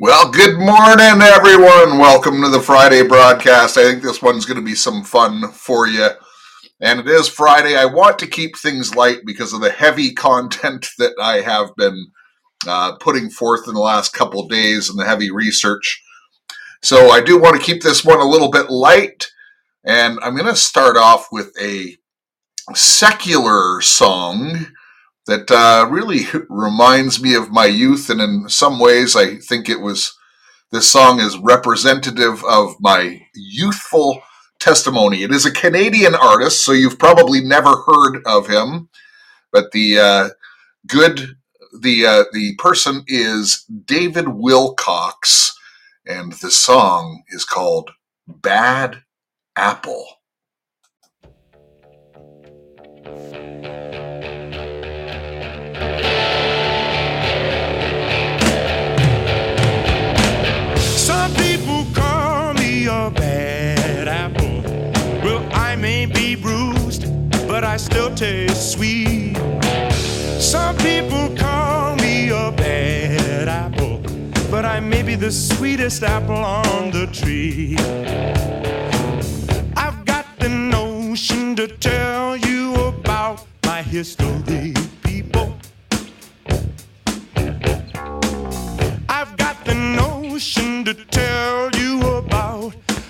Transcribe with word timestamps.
Well, 0.00 0.28
good 0.28 0.58
morning, 0.58 1.22
everyone. 1.22 2.00
Welcome 2.00 2.42
to 2.42 2.48
the 2.48 2.58
Friday 2.58 3.06
broadcast. 3.06 3.78
I 3.78 3.84
think 3.84 4.02
this 4.02 4.20
one's 4.20 4.44
going 4.44 4.58
to 4.58 4.64
be 4.64 4.74
some 4.74 5.04
fun 5.04 5.52
for 5.52 5.86
you. 5.86 6.08
And 6.80 6.98
it 6.98 7.06
is 7.06 7.28
Friday. 7.28 7.76
I 7.76 7.84
want 7.84 8.18
to 8.18 8.26
keep 8.26 8.58
things 8.58 8.96
light 8.96 9.18
because 9.24 9.52
of 9.52 9.60
the 9.60 9.70
heavy 9.70 10.12
content 10.12 10.88
that 10.98 11.12
I 11.22 11.42
have 11.42 11.76
been 11.76 12.08
uh, 12.66 12.96
putting 12.96 13.30
forth 13.30 13.68
in 13.68 13.74
the 13.74 13.80
last 13.80 14.12
couple 14.12 14.48
days 14.48 14.90
and 14.90 14.98
the 14.98 15.06
heavy 15.06 15.30
research. 15.30 16.02
So 16.82 17.10
I 17.10 17.20
do 17.20 17.40
want 17.40 17.56
to 17.56 17.62
keep 17.64 17.80
this 17.80 18.04
one 18.04 18.18
a 18.18 18.28
little 18.28 18.50
bit 18.50 18.70
light. 18.70 19.28
And 19.84 20.18
I'm 20.22 20.34
going 20.34 20.52
to 20.52 20.56
start 20.56 20.96
off 20.96 21.28
with 21.30 21.52
a 21.62 21.96
secular 22.74 23.80
song 23.80 24.73
that 25.26 25.50
uh, 25.50 25.88
really 25.90 26.26
reminds 26.48 27.22
me 27.22 27.34
of 27.34 27.50
my 27.50 27.66
youth, 27.66 28.10
and 28.10 28.20
in 28.20 28.48
some 28.48 28.78
ways, 28.78 29.16
I 29.16 29.36
think 29.36 29.68
it 29.68 29.80
was 29.80 30.16
this 30.72 30.90
song 30.90 31.20
is 31.20 31.38
representative 31.38 32.42
of 32.44 32.74
my 32.80 33.22
youthful 33.34 34.22
testimony. 34.58 35.22
It 35.22 35.30
is 35.30 35.46
a 35.46 35.52
Canadian 35.52 36.14
artist, 36.14 36.64
so 36.64 36.72
you've 36.72 36.98
probably 36.98 37.40
never 37.40 37.70
heard 37.86 38.22
of 38.26 38.48
him, 38.48 38.88
but 39.52 39.70
the 39.72 39.98
uh, 39.98 40.28
good 40.86 41.36
the 41.80 42.06
uh, 42.06 42.24
the 42.32 42.54
person 42.56 43.04
is 43.06 43.64
David 43.84 44.28
Wilcox, 44.28 45.54
and 46.06 46.32
the 46.32 46.50
song 46.50 47.22
is 47.28 47.44
called 47.44 47.90
"Bad 48.26 49.02
Apple." 49.56 50.06
I 65.74 65.76
may 65.76 66.06
be 66.06 66.36
bruised, 66.36 67.06
but 67.48 67.64
I 67.64 67.76
still 67.78 68.14
taste 68.14 68.72
sweet. 68.72 69.36
Some 70.38 70.76
people 70.76 71.34
call 71.36 71.96
me 71.96 72.28
a 72.28 72.52
bad 72.52 73.48
apple, 73.48 74.02
but 74.50 74.64
I 74.64 74.80
may 74.80 75.02
be 75.02 75.14
the 75.14 75.32
sweetest 75.32 76.02
apple 76.02 76.36
on 76.36 76.90
the 76.90 77.06
tree. 77.06 77.76
I've 79.76 80.04
got 80.04 80.26
the 80.38 80.48
notion 80.48 81.56
to 81.56 81.66
tell 81.68 82.36
you 82.36 82.74
about 82.74 83.46
my 83.64 83.82
history, 83.82 84.74
people. 85.02 85.56
I've 89.08 89.36
got 89.36 89.64
the 89.64 89.74
notion 89.74 90.84
to 90.84 90.94
tell 90.94 91.73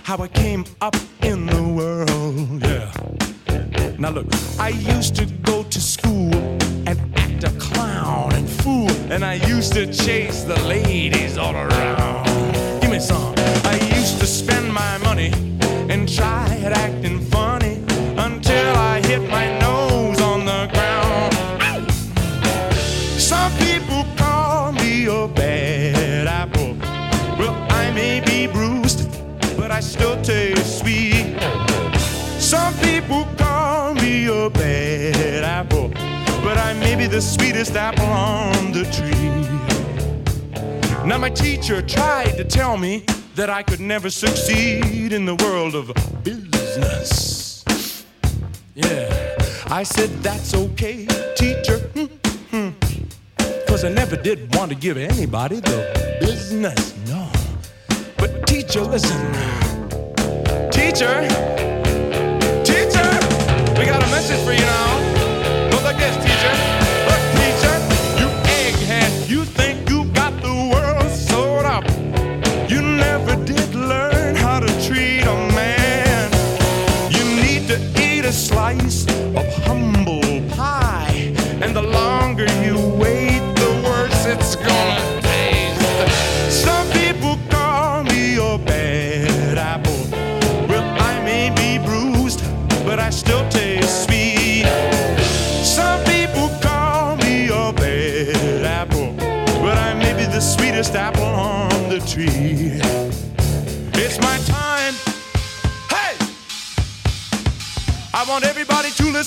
how 0.05 0.19
I 0.19 0.29
came 0.29 0.67
up 0.83 0.95
in 1.23 1.47
the 1.47 1.63
world. 1.63 2.63
Yeah. 2.63 2.93
Now 3.99 4.11
look, 4.11 4.27
I 4.61 4.69
used 4.69 5.17
to 5.17 5.25
go 5.25 5.63
to 5.63 5.81
school 5.81 6.35
and 6.87 6.99
act 7.17 7.45
a 7.45 7.51
clown 7.59 8.35
and 8.35 8.47
fool, 8.47 8.91
and 9.11 9.25
I 9.25 9.35
used 9.35 9.73
to 9.73 9.87
chase 9.93 10.43
the 10.43 10.61
ladies 10.65 11.39
all 11.39 11.55
around. 11.57 12.53
Give 12.83 12.91
me 12.91 13.01
some. 13.01 13.35
I 13.65 13.79
used 13.97 14.21
to 14.21 14.27
spend 14.27 14.73
my 14.73 14.99
money 14.99 15.31
still 29.85 30.21
taste 30.23 30.81
sweet. 30.81 31.37
Some 32.41 32.75
people 32.79 33.27
call 33.37 33.95
me 33.95 34.27
a 34.27 34.49
bad 34.51 35.45
apple, 35.45 35.89
but 36.43 36.57
I 36.59 36.73
may 36.75 36.97
be 36.97 37.07
the 37.07 37.21
sweetest 37.21 37.77
apple 37.77 38.07
on 38.07 38.73
the 38.73 38.85
tree. 38.85 39.15
Now, 41.07 41.19
my 41.19 41.29
teacher 41.31 41.83
tried 41.83 42.37
to 42.39 42.45
tell 42.45 42.79
me 42.79 43.05
that 43.35 43.51
I 43.51 43.63
could 43.63 43.81
never 43.81 44.09
succeed 44.11 45.13
in 45.13 45.27
the 45.27 45.35
world 45.37 45.75
of 45.75 45.93
business. 46.23 47.65
Yeah, 48.75 49.37
I 49.67 49.83
said, 49.83 50.11
that's 50.23 50.55
okay, 50.55 51.07
teacher. 51.37 51.79
Mm-hmm. 51.95 52.71
Cause 53.67 53.85
I 53.85 53.91
never 53.91 54.17
did 54.17 54.55
want 54.55 54.71
to 54.71 54.77
give 54.77 54.97
anybody 54.97 55.61
the 55.61 56.19
business, 56.21 56.95
no. 57.07 57.29
But, 58.17 58.47
teacher, 58.47 58.81
listen. 58.83 59.54
Teacher, 60.95 61.23
teacher, 62.63 63.11
we 63.81 63.85
got 63.85 64.01
a 64.01 64.07
message 64.13 64.39
for 64.45 64.53
you 64.53 64.61
now. 64.61 65.71
Go 65.73 65.83
like 65.83 65.97
this. 65.97 66.15
Teacher, 66.23 66.74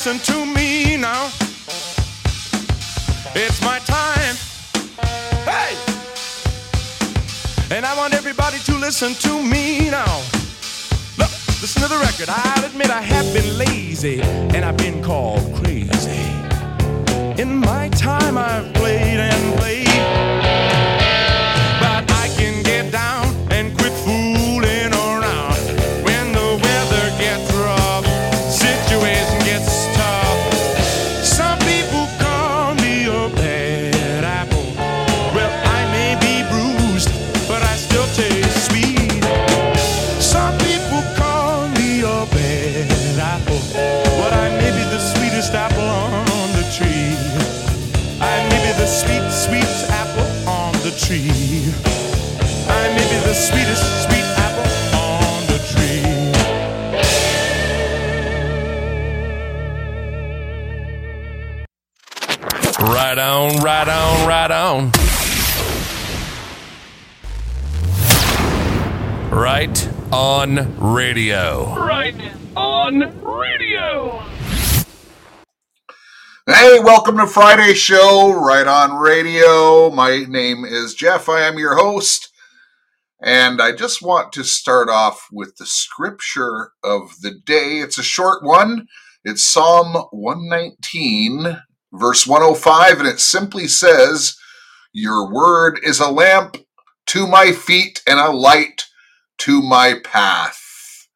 listen 0.07 0.35
to 0.35 0.45
me 0.45 0.95
now. 0.95 1.25
It's 3.35 3.61
my 3.61 3.79
time. 3.79 4.35
Hey! 5.43 5.75
And 7.75 7.85
I 7.85 7.93
want 7.97 8.13
everybody 8.13 8.59
to 8.59 8.75
listen 8.75 9.15
to 9.15 9.43
me 9.43 9.89
now. 9.89 10.21
Look, 11.17 11.31
listen 11.61 11.81
to 11.81 11.89
the 11.89 11.99
record. 11.99 12.29
I'll 12.29 12.63
admit 12.63 12.89
I 12.89 13.01
have 13.01 13.33
been 13.33 13.57
lazy 13.57 14.21
and 14.21 14.63
I've 14.63 14.77
been 14.77 15.03
called 15.03 15.43
crazy. 15.55 16.23
In 17.41 17.57
my 17.57 17.89
time, 17.89 18.37
I've 18.37 18.73
played 18.75 19.19
and 19.19 19.59
played. 19.59 20.36
Tree. 51.07 51.63
I 52.67 52.91
may 52.93 53.07
be 53.07 53.17
the 53.23 53.33
sweetest 53.33 54.03
sweet 54.03 54.27
apple 54.43 54.69
on 54.99 55.47
the 55.47 55.59
tree. 55.71 56.03
Right 62.93 63.17
on, 63.17 63.61
right 63.63 63.87
on, 63.87 64.27
right 64.27 64.51
on. 64.51 64.91
Right 69.31 69.89
on 70.11 70.77
radio. 70.77 71.73
Right 71.75 72.19
on 72.57 73.21
radio. 73.23 74.36
Hey, 76.49 76.79
welcome 76.79 77.17
to 77.17 77.27
Friday 77.27 77.73
Show 77.73 78.31
right 78.31 78.65
on 78.65 79.01
radio. 79.01 79.89
My 79.89 80.23
name 80.29 80.63
is 80.63 80.93
Jeff. 80.93 81.27
I 81.27 81.41
am 81.41 81.59
your 81.59 81.75
host. 81.75 82.31
And 83.21 83.61
I 83.61 83.75
just 83.75 84.01
want 84.01 84.31
to 84.31 84.45
start 84.45 84.87
off 84.87 85.27
with 85.29 85.57
the 85.57 85.65
scripture 85.65 86.71
of 86.85 87.19
the 87.21 87.31
day. 87.31 87.79
It's 87.79 87.97
a 87.97 88.03
short 88.03 88.45
one. 88.45 88.87
It's 89.25 89.43
Psalm 89.43 90.05
119, 90.11 91.63
verse 91.91 92.25
105, 92.25 92.99
and 92.99 93.09
it 93.09 93.19
simply 93.19 93.67
says, 93.67 94.37
Your 94.93 95.29
word 95.29 95.81
is 95.83 95.99
a 95.99 96.09
lamp 96.09 96.55
to 97.07 97.27
my 97.27 97.51
feet 97.51 98.01
and 98.07 98.21
a 98.21 98.31
light 98.31 98.85
to 99.39 99.61
my 99.61 99.95
path. 100.01 101.09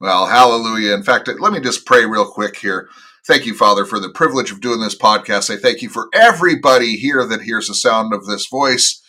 Well, 0.00 0.26
hallelujah. 0.26 0.92
In 0.92 1.04
fact, 1.04 1.30
let 1.38 1.52
me 1.52 1.60
just 1.60 1.86
pray 1.86 2.04
real 2.04 2.26
quick 2.26 2.56
here. 2.56 2.88
Thank 3.26 3.46
you, 3.46 3.54
Father, 3.54 3.86
for 3.86 3.98
the 3.98 4.10
privilege 4.10 4.52
of 4.52 4.60
doing 4.60 4.80
this 4.80 4.98
podcast. 4.98 5.48
I 5.48 5.56
thank 5.56 5.80
you 5.80 5.88
for 5.88 6.08
everybody 6.12 6.96
here 6.96 7.26
that 7.26 7.40
hears 7.40 7.68
the 7.68 7.74
sound 7.74 8.12
of 8.12 8.26
this 8.26 8.46
voice. 8.46 9.02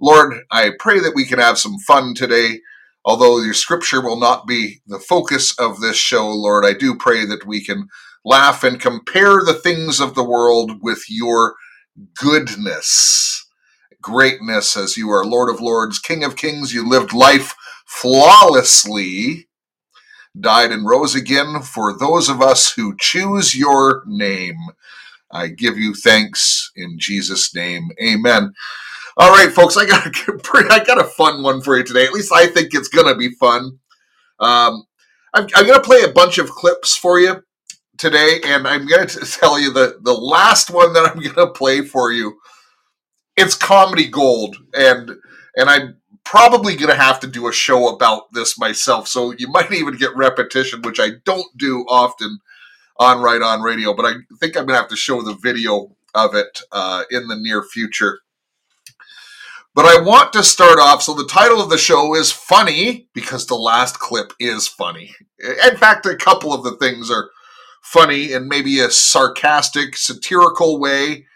Lord, 0.00 0.44
I 0.52 0.70
pray 0.78 1.00
that 1.00 1.16
we 1.16 1.24
can 1.24 1.40
have 1.40 1.58
some 1.58 1.78
fun 1.80 2.14
today. 2.14 2.60
Although 3.04 3.40
your 3.40 3.54
scripture 3.54 4.00
will 4.00 4.20
not 4.20 4.46
be 4.46 4.82
the 4.86 5.00
focus 5.00 5.58
of 5.58 5.80
this 5.80 5.96
show, 5.96 6.28
Lord, 6.28 6.64
I 6.64 6.74
do 6.74 6.94
pray 6.94 7.26
that 7.26 7.44
we 7.44 7.64
can 7.64 7.88
laugh 8.24 8.62
and 8.62 8.80
compare 8.80 9.42
the 9.44 9.58
things 9.60 9.98
of 9.98 10.14
the 10.14 10.24
world 10.24 10.78
with 10.80 11.04
your 11.08 11.56
goodness, 12.16 13.48
greatness, 14.00 14.76
as 14.76 14.96
you 14.96 15.10
are 15.10 15.24
Lord 15.24 15.52
of 15.52 15.60
Lords, 15.60 15.98
King 15.98 16.22
of 16.22 16.36
Kings. 16.36 16.72
You 16.72 16.88
lived 16.88 17.12
life 17.12 17.54
flawlessly, 17.84 19.45
died 20.40 20.72
and 20.72 20.86
rose 20.86 21.14
again 21.14 21.62
for 21.62 21.96
those 21.96 22.28
of 22.28 22.42
us 22.42 22.72
who 22.72 22.96
choose 22.98 23.56
your 23.56 24.02
name. 24.06 24.56
I 25.30 25.48
give 25.48 25.76
you 25.76 25.94
thanks 25.94 26.70
in 26.76 26.98
Jesus' 26.98 27.54
name. 27.54 27.90
Amen. 28.02 28.52
All 29.16 29.30
right, 29.30 29.50
folks, 29.50 29.76
I 29.76 29.86
got 29.86 30.06
a, 30.06 30.10
I 30.70 30.84
got 30.84 31.00
a 31.00 31.04
fun 31.04 31.42
one 31.42 31.62
for 31.62 31.76
you 31.76 31.84
today. 31.84 32.04
At 32.04 32.12
least 32.12 32.32
I 32.32 32.46
think 32.46 32.74
it's 32.74 32.88
going 32.88 33.06
to 33.06 33.18
be 33.18 33.34
fun. 33.34 33.78
Um, 34.40 34.84
I'm, 35.34 35.46
I'm 35.54 35.66
going 35.66 35.80
to 35.80 35.80
play 35.80 36.02
a 36.02 36.12
bunch 36.12 36.38
of 36.38 36.50
clips 36.50 36.96
for 36.96 37.18
you 37.18 37.42
today, 37.98 38.40
and 38.44 38.66
I'm 38.66 38.86
going 38.86 39.06
to 39.06 39.20
tell 39.26 39.58
you 39.58 39.72
the 39.72 39.98
the 40.02 40.12
last 40.14 40.70
one 40.70 40.92
that 40.92 41.06
I'm 41.10 41.20
going 41.20 41.34
to 41.34 41.48
play 41.48 41.82
for 41.82 42.12
you. 42.12 42.38
It's 43.36 43.54
comedy 43.54 44.08
gold, 44.08 44.56
and 44.74 45.10
and 45.56 45.70
I'm 45.70 45.96
probably 46.26 46.74
going 46.74 46.90
to 46.90 47.00
have 47.00 47.20
to 47.20 47.26
do 47.28 47.46
a 47.46 47.52
show 47.52 47.88
about 47.88 48.32
this 48.32 48.58
myself. 48.58 49.06
So 49.06 49.32
you 49.38 49.48
might 49.48 49.72
even 49.72 49.96
get 49.96 50.16
repetition, 50.16 50.82
which 50.82 50.98
I 50.98 51.10
don't 51.24 51.46
do 51.56 51.86
often 51.88 52.40
on 52.98 53.22
Right 53.22 53.40
On 53.40 53.62
Radio. 53.62 53.94
But 53.94 54.06
I 54.06 54.12
think 54.40 54.56
I'm 54.56 54.66
going 54.66 54.76
to 54.76 54.80
have 54.80 54.88
to 54.88 54.96
show 54.96 55.22
the 55.22 55.36
video 55.36 55.96
of 56.14 56.34
it 56.34 56.62
uh, 56.72 57.04
in 57.12 57.28
the 57.28 57.36
near 57.36 57.62
future. 57.62 58.18
But 59.72 59.84
I 59.84 60.00
want 60.00 60.32
to 60.32 60.42
start 60.42 60.80
off. 60.80 61.02
So 61.02 61.14
the 61.14 61.26
title 61.26 61.60
of 61.60 61.70
the 61.70 61.78
show 61.78 62.16
is 62.16 62.32
funny 62.32 63.08
because 63.14 63.46
the 63.46 63.54
last 63.54 64.00
clip 64.00 64.32
is 64.40 64.66
funny. 64.66 65.14
In 65.38 65.76
fact, 65.76 66.06
a 66.06 66.16
couple 66.16 66.52
of 66.52 66.64
the 66.64 66.76
things 66.78 67.08
are 67.08 67.30
funny 67.82 68.32
in 68.32 68.48
maybe 68.48 68.80
a 68.80 68.90
sarcastic, 68.90 69.96
satirical 69.96 70.80
way. 70.80 71.26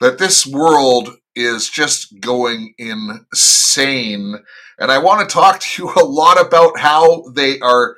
That 0.00 0.18
this 0.18 0.46
world 0.46 1.16
is 1.36 1.68
just 1.68 2.20
going 2.20 2.74
insane. 2.78 4.36
And 4.78 4.90
I 4.90 4.98
want 4.98 5.28
to 5.28 5.32
talk 5.32 5.60
to 5.60 5.82
you 5.82 5.92
a 5.96 6.04
lot 6.04 6.40
about 6.40 6.78
how 6.78 7.24
they 7.34 7.58
are 7.60 7.96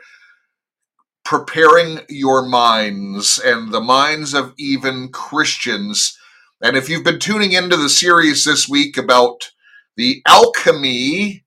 preparing 1.24 2.00
your 2.08 2.46
minds 2.46 3.38
and 3.38 3.72
the 3.72 3.80
minds 3.80 4.32
of 4.32 4.54
even 4.56 5.08
Christians 5.10 6.16
and 6.62 6.76
if 6.76 6.88
you've 6.88 7.04
been 7.04 7.18
tuning 7.18 7.52
into 7.52 7.76
the 7.76 7.88
series 7.88 8.44
this 8.44 8.66
week 8.68 8.96
about 8.96 9.52
the 9.96 10.22
alchemy 10.26 11.44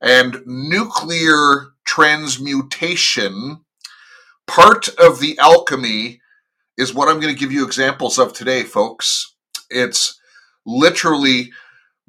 and 0.00 0.40
nuclear 0.46 1.72
transmutation, 1.84 3.60
part 4.46 4.88
of 4.98 5.20
the 5.20 5.38
alchemy 5.38 6.20
is 6.78 6.94
what 6.94 7.08
I'm 7.08 7.20
going 7.20 7.32
to 7.32 7.38
give 7.38 7.52
you 7.52 7.64
examples 7.64 8.18
of 8.18 8.32
today, 8.32 8.62
folks. 8.62 9.34
It's 9.68 10.18
literally 10.66 11.50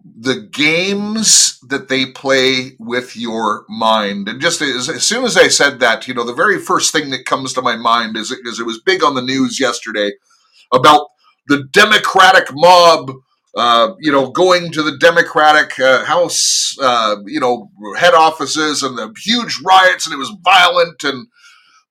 the 0.04 0.48
games 0.52 1.60
that 1.70 1.88
they 1.88 2.08
play 2.08 2.72
with 2.80 3.16
your 3.16 3.66
mind. 3.70 4.28
And 4.28 4.42
just 4.42 4.62
as, 4.62 4.90
as, 4.90 5.04
soon 5.04 5.24
as 5.26 5.38
I 5.38 5.48
said 5.48 5.80
that, 5.80 6.08
you 6.08 6.14
know, 6.14 6.24
the 6.24 6.34
very 6.34 6.58
first 6.60 6.92
thing 6.92 7.12
that 7.12 7.26
comes 7.26 7.54
to 7.54 7.62
my 7.62 7.76
mind 7.76 8.18
is 8.18 8.34
because 8.36 8.60
it 8.60 8.66
was 8.66 8.82
big 8.82 9.04
on 9.04 9.16
the 9.16 9.22
news 9.22 9.60
yesterday 9.60 10.14
about 10.74 11.08
the 11.48 11.64
Democratic 11.72 12.48
mob, 12.52 13.12
uh, 13.56 13.92
you 14.00 14.12
know, 14.12 14.30
going 14.30 14.72
to 14.72 14.82
the 14.82 14.98
Democratic 14.98 15.80
uh, 15.80 16.06
House, 16.06 16.76
uh, 16.82 17.18
you 17.26 17.40
know, 17.40 17.70
head 17.98 18.14
offices 18.14 18.82
and 18.82 18.98
the 18.98 19.14
huge 19.24 19.60
riots, 19.66 20.06
and 20.06 20.14
it 20.14 20.18
was 20.18 20.34
violent, 20.44 21.04
and 21.04 21.28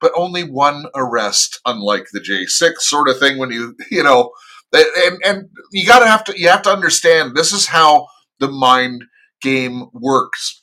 but 0.00 0.12
only 0.16 0.42
one 0.42 0.86
arrest, 0.94 1.60
unlike 1.66 2.06
the 2.12 2.20
J6 2.20 2.78
sort 2.78 3.08
of 3.08 3.18
thing. 3.18 3.36
When 3.36 3.50
you, 3.50 3.76
you 3.90 4.02
know, 4.02 4.30
and 4.72 5.18
and 5.24 5.48
you 5.72 5.86
got 5.86 6.00
to 6.00 6.06
have 6.06 6.24
to 6.24 6.38
you 6.38 6.48
have 6.48 6.62
to 6.62 6.70
understand 6.72 7.34
this 7.34 7.52
is 7.52 7.66
how 7.66 8.06
the 8.38 8.48
mind 8.48 9.04
game 9.42 9.86
works. 9.92 10.60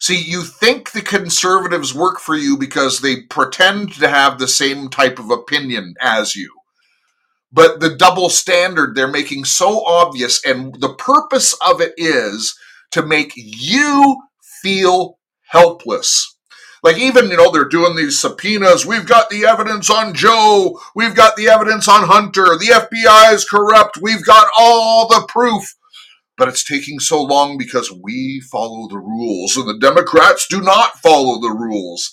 See, 0.00 0.20
you 0.20 0.42
think 0.42 0.92
the 0.92 1.02
conservatives 1.02 1.94
work 1.94 2.20
for 2.20 2.36
you 2.36 2.58
because 2.58 3.00
they 3.00 3.22
pretend 3.30 3.94
to 3.94 4.08
have 4.08 4.38
the 4.38 4.48
same 4.48 4.88
type 4.90 5.18
of 5.18 5.30
opinion 5.30 5.94
as 6.02 6.36
you 6.36 6.52
but 7.52 7.80
the 7.80 7.96
double 7.96 8.28
standard 8.28 8.94
they're 8.94 9.08
making 9.08 9.44
so 9.44 9.84
obvious 9.86 10.44
and 10.44 10.74
the 10.80 10.94
purpose 10.94 11.56
of 11.66 11.80
it 11.80 11.94
is 11.96 12.56
to 12.90 13.04
make 13.04 13.32
you 13.36 14.16
feel 14.62 15.18
helpless 15.48 16.35
like 16.82 16.98
even 16.98 17.30
you 17.30 17.36
know 17.36 17.50
they're 17.50 17.64
doing 17.64 17.96
these 17.96 18.18
subpoenas. 18.18 18.86
We've 18.86 19.06
got 19.06 19.30
the 19.30 19.44
evidence 19.46 19.90
on 19.90 20.14
joe. 20.14 20.80
We've 20.94 21.14
got 21.14 21.36
the 21.36 21.48
evidence 21.48 21.88
on 21.88 22.08
hunter. 22.08 22.56
The 22.58 22.88
fbi 22.92 23.32
is 23.32 23.44
corrupt. 23.44 23.98
We've 24.00 24.24
got 24.24 24.48
all 24.58 25.08
the 25.08 25.26
proof. 25.28 25.74
But 26.38 26.48
it's 26.48 26.64
taking 26.64 27.00
so 27.00 27.22
long 27.22 27.56
because 27.56 27.90
we 27.90 28.42
follow 28.52 28.88
the 28.88 28.98
rules 28.98 29.56
and 29.56 29.68
the 29.68 29.78
democrats 29.78 30.46
do 30.48 30.60
not 30.60 30.98
follow 31.00 31.40
the 31.40 31.50
rules. 31.54 32.10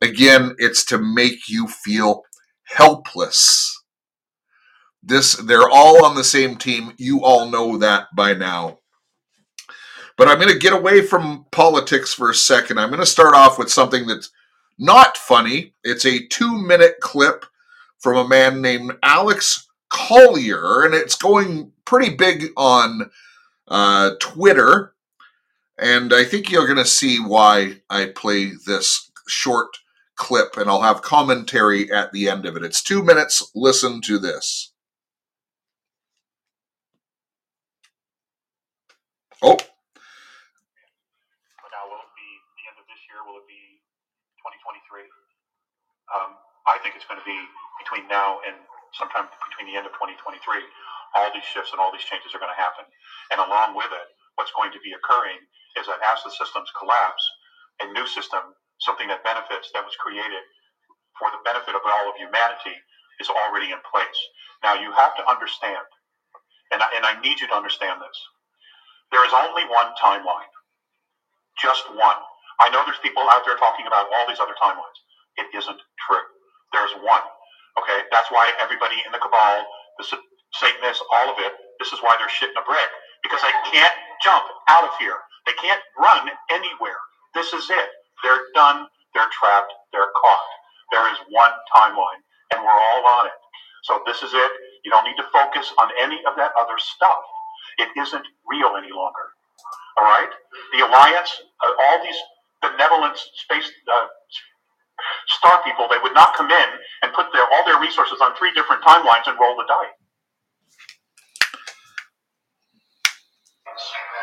Again 0.00 0.54
it's 0.58 0.84
to 0.86 0.98
make 0.98 1.48
you 1.48 1.68
feel 1.68 2.22
helpless. 2.64 3.76
This 5.02 5.34
they're 5.34 5.68
all 5.70 6.04
on 6.04 6.14
the 6.14 6.24
same 6.24 6.56
team. 6.56 6.92
You 6.98 7.24
all 7.24 7.48
know 7.48 7.78
that 7.78 8.08
by 8.14 8.34
now. 8.34 8.78
But 10.20 10.28
I'm 10.28 10.38
going 10.38 10.52
to 10.52 10.58
get 10.58 10.74
away 10.74 11.00
from 11.00 11.46
politics 11.50 12.12
for 12.12 12.28
a 12.28 12.34
second. 12.34 12.76
I'm 12.76 12.90
going 12.90 13.00
to 13.00 13.06
start 13.06 13.34
off 13.34 13.58
with 13.58 13.70
something 13.70 14.06
that's 14.06 14.28
not 14.78 15.16
funny. 15.16 15.72
It's 15.82 16.04
a 16.04 16.28
2-minute 16.28 16.96
clip 17.00 17.46
from 18.00 18.18
a 18.18 18.28
man 18.28 18.60
named 18.60 18.92
Alex 19.02 19.66
Collier 19.88 20.84
and 20.84 20.92
it's 20.92 21.14
going 21.14 21.72
pretty 21.86 22.14
big 22.14 22.48
on 22.58 23.10
uh, 23.68 24.10
Twitter. 24.20 24.92
And 25.78 26.12
I 26.12 26.24
think 26.24 26.50
you're 26.50 26.66
going 26.66 26.76
to 26.76 26.84
see 26.84 27.16
why 27.16 27.80
I 27.88 28.12
play 28.14 28.50
this 28.66 29.10
short 29.26 29.78
clip, 30.16 30.58
and 30.58 30.68
I'll 30.68 30.82
have 30.82 31.00
commentary 31.00 31.90
at 31.90 32.12
the 32.12 32.28
end 32.28 32.44
of 32.44 32.56
it. 32.56 32.62
It's 32.62 32.82
two 32.82 33.02
minutes. 33.02 33.50
Listen 33.54 34.02
to 34.02 34.18
this. 34.18 34.70
Oh. 39.42 39.56
But 39.56 39.64
now, 41.72 41.88
will 41.88 42.04
it 42.04 42.12
be 42.12 42.28
the 42.60 42.68
end 42.68 42.76
of 42.76 42.84
this 42.92 43.00
year? 43.08 43.24
Will 43.24 43.40
it 43.40 43.48
be 43.48 43.80
2023? 44.44 45.08
Um, 46.12 46.36
I 46.36 46.60
think 46.82 46.96
it's 46.96 47.06
going 47.08 47.20
to 47.20 47.28
be 47.28 47.38
between 47.80 48.08
now 48.08 48.40
and 48.46 48.56
sometime 48.96 49.28
between 49.48 49.70
the 49.70 49.76
end 49.78 49.86
of 49.86 49.94
2023. 49.96 50.40
All 51.16 51.30
these 51.34 51.46
shifts 51.46 51.72
and 51.72 51.80
all 51.80 51.92
these 51.92 52.04
changes 52.06 52.34
are 52.34 52.42
going 52.42 52.52
to 52.52 52.60
happen. 52.60 52.86
And 53.32 53.40
along 53.40 53.76
with 53.78 53.90
it, 53.92 54.08
what's 54.36 54.52
going 54.56 54.72
to 54.74 54.80
be 54.82 54.92
occurring 54.96 55.40
is 55.78 55.86
that 55.86 56.00
as 56.02 56.22
the 56.24 56.32
systems 56.34 56.70
collapse, 56.78 57.22
a 57.82 57.86
new 57.92 58.06
system, 58.06 58.54
something 58.82 59.08
that 59.08 59.24
benefits, 59.24 59.70
that 59.74 59.84
was 59.84 59.96
created 60.00 60.44
for 61.18 61.30
the 61.32 61.42
benefit 61.44 61.74
of 61.76 61.82
all 61.84 62.06
of 62.10 62.16
humanity, 62.18 62.76
is 63.20 63.28
already 63.30 63.72
in 63.72 63.80
place. 63.88 64.20
Now, 64.64 64.74
you 64.78 64.92
have 64.92 65.16
to 65.20 65.24
understand, 65.28 65.84
and 66.72 66.80
I, 66.82 66.88
and 66.96 67.04
I 67.06 67.20
need 67.20 67.40
you 67.40 67.48
to 67.48 67.56
understand 67.56 68.00
this 68.00 68.18
there 69.12 69.26
is 69.26 69.32
only 69.34 69.64
one 69.70 69.92
timeline. 69.98 70.50
Just 71.60 71.86
one. 71.94 72.20
I 72.60 72.70
know 72.70 72.82
there's 72.86 73.00
people 73.02 73.22
out 73.30 73.42
there 73.46 73.56
talking 73.56 73.86
about 73.86 74.06
all 74.14 74.26
these 74.28 74.40
other 74.40 74.54
timelines. 74.62 74.98
It 75.38 75.46
isn't 75.56 75.80
true. 76.08 76.26
There's 76.72 76.94
one. 77.02 77.24
Okay? 77.78 78.06
That's 78.10 78.30
why 78.30 78.50
everybody 78.62 78.96
in 79.06 79.12
the 79.12 79.22
cabal, 79.22 79.66
the 79.98 80.04
Satanists, 80.54 81.02
all 81.12 81.30
of 81.30 81.38
it, 81.38 81.52
this 81.78 81.92
is 81.92 82.00
why 82.02 82.16
they're 82.18 82.30
shitting 82.30 82.58
a 82.58 82.64
brick. 82.66 82.90
Because 83.22 83.42
they 83.42 83.54
can't 83.70 83.94
jump 84.24 84.44
out 84.68 84.84
of 84.84 84.92
here. 84.98 85.16
They 85.46 85.56
can't 85.60 85.80
run 85.98 86.30
anywhere. 86.50 86.98
This 87.34 87.52
is 87.52 87.68
it. 87.70 87.88
They're 88.22 88.48
done. 88.54 88.86
They're 89.14 89.30
trapped. 89.32 89.72
They're 89.92 90.10
caught. 90.22 90.50
There 90.92 91.06
is 91.12 91.18
one 91.30 91.52
timeline, 91.74 92.20
and 92.52 92.62
we're 92.62 92.80
all 92.92 93.04
on 93.20 93.26
it. 93.26 93.38
So 93.84 94.02
this 94.06 94.22
is 94.22 94.32
it. 94.34 94.50
You 94.84 94.90
don't 94.90 95.04
need 95.04 95.16
to 95.16 95.28
focus 95.32 95.72
on 95.78 95.88
any 96.00 96.18
of 96.26 96.36
that 96.36 96.52
other 96.58 96.76
stuff. 96.78 97.22
It 97.78 97.88
isn't 97.96 98.26
real 98.48 98.76
any 98.76 98.92
longer. 98.92 99.26
All 99.96 100.04
right? 100.04 100.30
The 100.76 100.86
Alliance, 100.86 101.30
uh, 101.64 101.72
all 101.86 102.02
these 102.02 102.18
benevolent 102.62 103.16
space 103.16 103.70
uh, 103.88 104.06
star 105.40 105.62
people, 105.64 105.88
they 105.90 106.00
would 106.02 106.14
not 106.14 106.36
come 106.36 106.50
in 106.50 106.68
and 107.02 107.12
put 107.14 107.28
their, 107.32 107.44
all 107.52 107.64
their 107.66 107.80
resources 107.80 108.18
on 108.22 108.36
three 108.36 108.52
different 108.54 108.82
timelines 108.82 109.26
and 109.26 109.38
roll 109.40 109.56
the 109.56 109.66
die. 109.68 109.90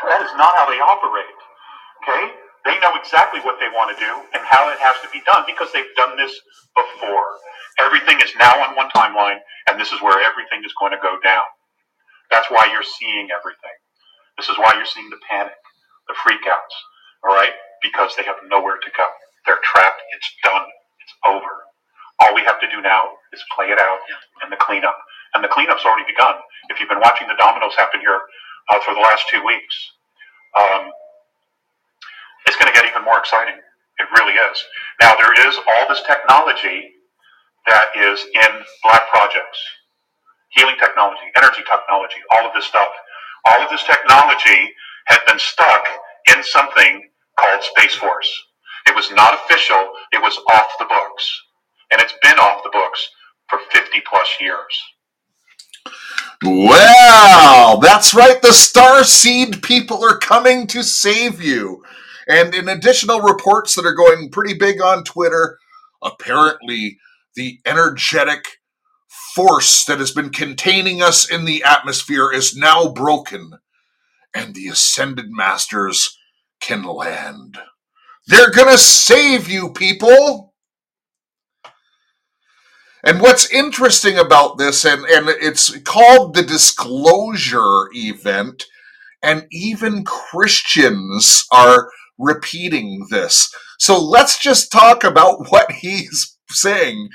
That 0.09 0.21
is 0.23 0.31
not 0.37 0.55
how 0.57 0.69
they 0.69 0.79
operate. 0.79 1.37
Okay? 2.03 2.33
They 2.65 2.79
know 2.79 2.93
exactly 2.99 3.39
what 3.41 3.57
they 3.59 3.69
want 3.71 3.95
to 3.95 3.97
do 3.99 4.11
and 4.35 4.43
how 4.45 4.69
it 4.69 4.79
has 4.79 4.95
to 5.03 5.09
be 5.11 5.23
done 5.25 5.43
because 5.47 5.71
they've 5.73 5.95
done 5.97 6.17
this 6.17 6.33
before. 6.75 7.27
Everything 7.79 8.19
is 8.21 8.31
now 8.39 8.51
on 8.67 8.75
one 8.75 8.89
timeline, 8.91 9.39
and 9.69 9.79
this 9.79 9.91
is 9.93 10.01
where 10.03 10.19
everything 10.19 10.63
is 10.65 10.73
going 10.79 10.91
to 10.91 10.99
go 11.01 11.17
down. 11.23 11.47
That's 12.31 12.49
why 12.51 12.67
you're 12.71 12.83
seeing 12.87 13.29
everything. 13.31 13.77
This 14.37 14.49
is 14.49 14.57
why 14.57 14.73
you're 14.75 14.85
seeing 14.89 15.09
the 15.09 15.21
panic, 15.29 15.57
the 16.07 16.15
freakouts, 16.15 16.75
all 17.23 17.35
right? 17.35 17.53
Because 17.83 18.13
they 18.17 18.23
have 18.23 18.37
nowhere 18.49 18.77
to 18.77 18.91
go. 18.97 19.07
They're 19.47 19.63
trapped. 19.63 20.01
It's 20.15 20.31
done. 20.43 20.67
It's 21.01 21.15
over. 21.27 21.53
All 22.21 22.35
we 22.35 22.43
have 22.43 22.59
to 22.61 22.69
do 22.69 22.81
now 22.81 23.09
is 23.33 23.43
play 23.55 23.67
it 23.67 23.79
out 23.79 23.99
and 24.43 24.51
the 24.51 24.57
cleanup. 24.57 24.97
And 25.35 25.43
the 25.43 25.49
cleanup's 25.49 25.85
already 25.85 26.05
begun. 26.07 26.35
If 26.69 26.79
you've 26.79 26.89
been 26.89 27.01
watching 27.01 27.27
the 27.27 27.39
dominoes 27.39 27.75
happen 27.77 28.01
here 28.01 28.19
uh, 28.71 28.79
for 28.85 28.93
the 28.95 29.01
last 29.01 29.25
two 29.31 29.43
weeks, 29.45 29.75
um, 30.57 30.91
it's 32.47 32.57
going 32.57 32.71
to 32.71 32.75
get 32.75 32.89
even 32.89 33.05
more 33.05 33.19
exciting. 33.19 33.55
It 33.99 34.07
really 34.19 34.33
is. 34.33 34.57
Now, 35.01 35.15
there 35.15 35.33
is 35.47 35.57
all 35.57 35.89
this 35.89 36.03
technology 36.07 36.93
that 37.67 37.87
is 37.97 38.25
in 38.35 38.51
black 38.83 39.09
projects 39.11 39.59
healing 40.49 40.75
technology, 40.79 41.21
energy 41.37 41.63
technology, 41.69 42.21
all 42.31 42.47
of 42.47 42.53
this 42.53 42.65
stuff. 42.65 42.89
All 43.45 43.63
of 43.63 43.69
this 43.69 43.83
technology 43.83 44.73
had 45.07 45.19
been 45.27 45.39
stuck 45.39 45.83
in 46.35 46.43
something 46.43 47.09
called 47.39 47.63
Space 47.63 47.95
Force. 47.95 48.31
It 48.87 48.95
was 48.95 49.11
not 49.11 49.33
official, 49.33 49.91
it 50.11 50.21
was 50.21 50.37
off 50.49 50.69
the 50.79 50.85
books. 50.85 51.43
And 51.91 52.01
it's 52.01 52.15
been 52.21 52.39
off 52.39 52.63
the 52.63 52.69
books 52.71 53.07
for 53.49 53.59
50 53.71 54.01
plus 54.09 54.27
years. 54.41 54.81
Well, 56.43 57.79
that's 57.79 58.13
right. 58.13 58.41
The 58.41 58.53
Star 58.53 59.03
Seed 59.03 59.63
people 59.63 60.03
are 60.03 60.17
coming 60.17 60.67
to 60.67 60.83
save 60.83 61.41
you. 61.41 61.83
And 62.27 62.53
in 62.53 62.67
additional 62.67 63.21
reports 63.21 63.75
that 63.75 63.85
are 63.85 63.95
going 63.95 64.29
pretty 64.29 64.53
big 64.53 64.81
on 64.81 65.03
Twitter, 65.03 65.57
apparently 66.03 66.97
the 67.35 67.59
energetic 67.65 68.57
force 69.33 69.85
that 69.85 69.99
has 69.99 70.11
been 70.11 70.29
containing 70.29 71.01
us 71.01 71.29
in 71.29 71.45
the 71.45 71.63
atmosphere 71.63 72.31
is 72.31 72.55
now 72.55 72.89
broken, 72.89 73.51
and 74.33 74.53
the 74.53 74.67
Ascended 74.67 75.27
Masters 75.29 76.17
can 76.59 76.83
land. 76.83 77.57
They're 78.27 78.51
going 78.51 78.71
to 78.71 78.77
save 78.77 79.49
you, 79.49 79.71
people. 79.71 80.53
And 83.03 83.21
what's 83.21 83.51
interesting 83.51 84.17
about 84.17 84.57
this, 84.57 84.83
and, 84.85 85.05
and 85.05 85.29
it's 85.29 85.77
called 85.79 86.33
the 86.35 86.43
disclosure 86.43 87.89
event, 87.93 88.65
and 89.23 89.47
even 89.51 90.03
Christians 90.03 91.45
are 91.51 91.89
repeating 92.17 93.07
this. 93.09 93.53
So 93.79 94.01
let's 94.03 94.39
just 94.39 94.71
talk 94.71 95.03
about 95.03 95.47
what 95.51 95.71
he's 95.71 96.37
saying. 96.49 97.09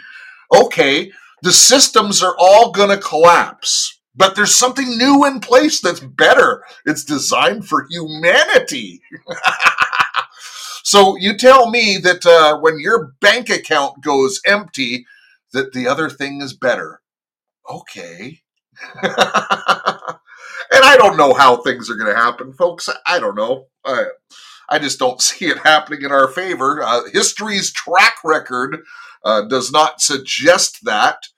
Okay, 0.54 1.12
the 1.42 1.52
systems 1.52 2.23
are 2.23 2.37
all 2.38 2.73
going 2.73 2.90
to 2.90 2.99
collapse, 3.02 4.00
but 4.16 4.37
there's 4.37 4.54
something 4.54 4.97
new 4.97 5.26
in 5.26 5.40
place 5.40 5.81
that's 5.81 6.00
better. 6.00 6.64
It's 6.87 7.04
designed 7.04 7.66
for 7.66 7.87
humanity. 7.90 9.02
so 10.83 11.17
you 11.17 11.37
tell 11.37 11.71
me 11.71 11.99
that 11.99 12.27
uh, 12.27 12.59
when 12.59 12.79
your 12.81 13.15
bank 13.21 13.49
account 13.49 14.03
goes 14.03 14.41
empty, 14.47 15.07
that 15.53 15.73
the 15.73 15.87
other 15.87 16.11
thing 16.11 16.41
is 16.41 16.55
better. 16.55 17.01
Okay. 17.71 18.41
and 19.03 19.12
I 20.73 20.97
don't 20.97 21.17
know 21.17 21.35
how 21.35 21.57
things 21.57 21.91
are 21.91 21.95
going 21.95 22.12
to 22.12 22.21
happen, 22.21 22.53
folks. 22.53 22.89
I 23.07 23.19
don't 23.19 23.37
know. 23.37 23.67
I, 23.85 24.05
I 24.69 24.79
just 24.79 24.99
don't 24.99 25.21
see 25.23 25.47
it 25.47 25.59
happening 25.59 26.03
in 26.03 26.12
our 26.12 26.29
favor. 26.29 26.83
Uh, 26.83 27.03
history's 27.12 27.73
track 27.73 28.17
record 28.25 28.83
uh, 29.25 29.43
does 29.43 29.71
not 29.71 30.01
suggest 30.01 30.85
that. 30.85 31.29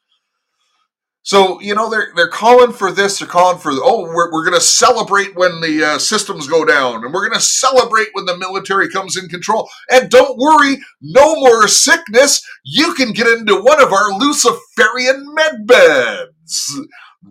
So 1.25 1.59
you 1.62 1.75
know 1.75 1.88
they're 1.88 2.09
they're 2.14 2.28
calling 2.28 2.73
for 2.73 2.93
this. 2.93 3.19
They're 3.19 3.28
calling 3.28 3.59
for 3.59 3.73
oh 3.73 4.02
we're 4.02 4.31
we're 4.31 4.45
going 4.45 4.59
to 4.59 4.61
celebrate 4.61 5.35
when 5.35 5.62
the 5.62 5.83
uh, 5.83 5.99
systems 5.99 6.47
go 6.47 6.66
down, 6.66 7.02
and 7.02 7.14
we're 7.14 7.26
going 7.26 7.40
to 7.40 7.45
celebrate 7.45 8.09
when 8.12 8.26
the 8.26 8.37
military 8.37 8.90
comes 8.90 9.16
in 9.16 9.31
control. 9.31 9.69
And 9.90 10.11
don't 10.11 10.37
worry, 10.37 10.76
no 11.00 11.35
more 11.37 11.66
sickness. 11.66 12.47
You 12.62 12.93
can 12.93 13.12
get 13.12 13.26
into 13.26 13.57
one 13.57 13.83
of 13.83 13.90
our 13.90 14.12
Luciferian 14.19 15.35
med 15.35 15.66
beds. 15.66 16.78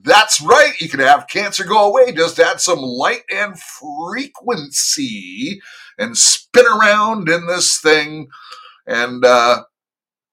That's 0.02 0.42
right. 0.42 0.74
You 0.82 0.90
can 0.90 1.00
have 1.00 1.28
cancer 1.28 1.64
go 1.64 1.88
away. 1.88 2.14
Just 2.14 2.40
add 2.40 2.60
some 2.60 2.80
light 2.80 3.22
and 3.32 3.60
frequency 3.60 5.62
and 6.00 6.18
spin 6.18 6.66
around 6.66 7.30
in 7.30 7.46
this 7.46 7.80
thing, 7.80 8.30
and 8.88 9.24
uh, 9.24 9.66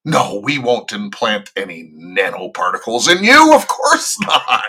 no, 0.04 0.40
we 0.42 0.58
won't 0.58 0.92
implant 0.92 1.52
any 1.56 1.92
nanoparticles 1.94 3.14
in 3.14 3.22
you. 3.24 3.54
Of 3.54 3.68
course 3.68 4.18
not. 4.20 4.64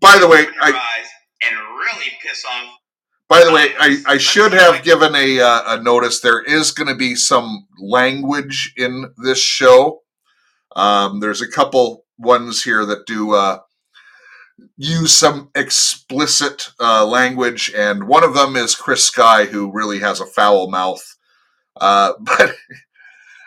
By 0.00 0.18
the 0.18 0.28
way, 0.28 0.46
I, 0.62 0.70
and 1.42 1.56
really 1.58 2.12
piss 2.22 2.44
off. 2.44 2.74
by 3.28 3.44
the 3.44 3.52
way, 3.52 3.74
I, 3.78 3.98
I 4.06 4.18
should 4.18 4.52
have 4.52 4.82
given 4.82 5.14
a 5.14 5.40
uh, 5.40 5.78
a 5.78 5.82
notice. 5.82 6.20
There 6.20 6.42
is 6.42 6.70
going 6.70 6.88
to 6.88 6.94
be 6.94 7.14
some 7.14 7.66
language 7.78 8.72
in 8.76 9.12
this 9.22 9.38
show. 9.40 10.02
Um, 10.76 11.20
there's 11.20 11.42
a 11.42 11.50
couple 11.50 12.04
ones 12.18 12.62
here 12.62 12.86
that 12.86 13.06
do 13.06 13.34
uh, 13.34 13.58
use 14.76 15.12
some 15.12 15.50
explicit 15.54 16.70
uh, 16.80 17.06
language, 17.06 17.72
and 17.76 18.04
one 18.04 18.24
of 18.24 18.34
them 18.34 18.56
is 18.56 18.74
Chris 18.74 19.04
Sky, 19.04 19.44
who 19.44 19.72
really 19.72 19.98
has 20.00 20.20
a 20.20 20.26
foul 20.26 20.70
mouth. 20.70 21.16
Uh, 21.80 22.12
but 22.20 22.54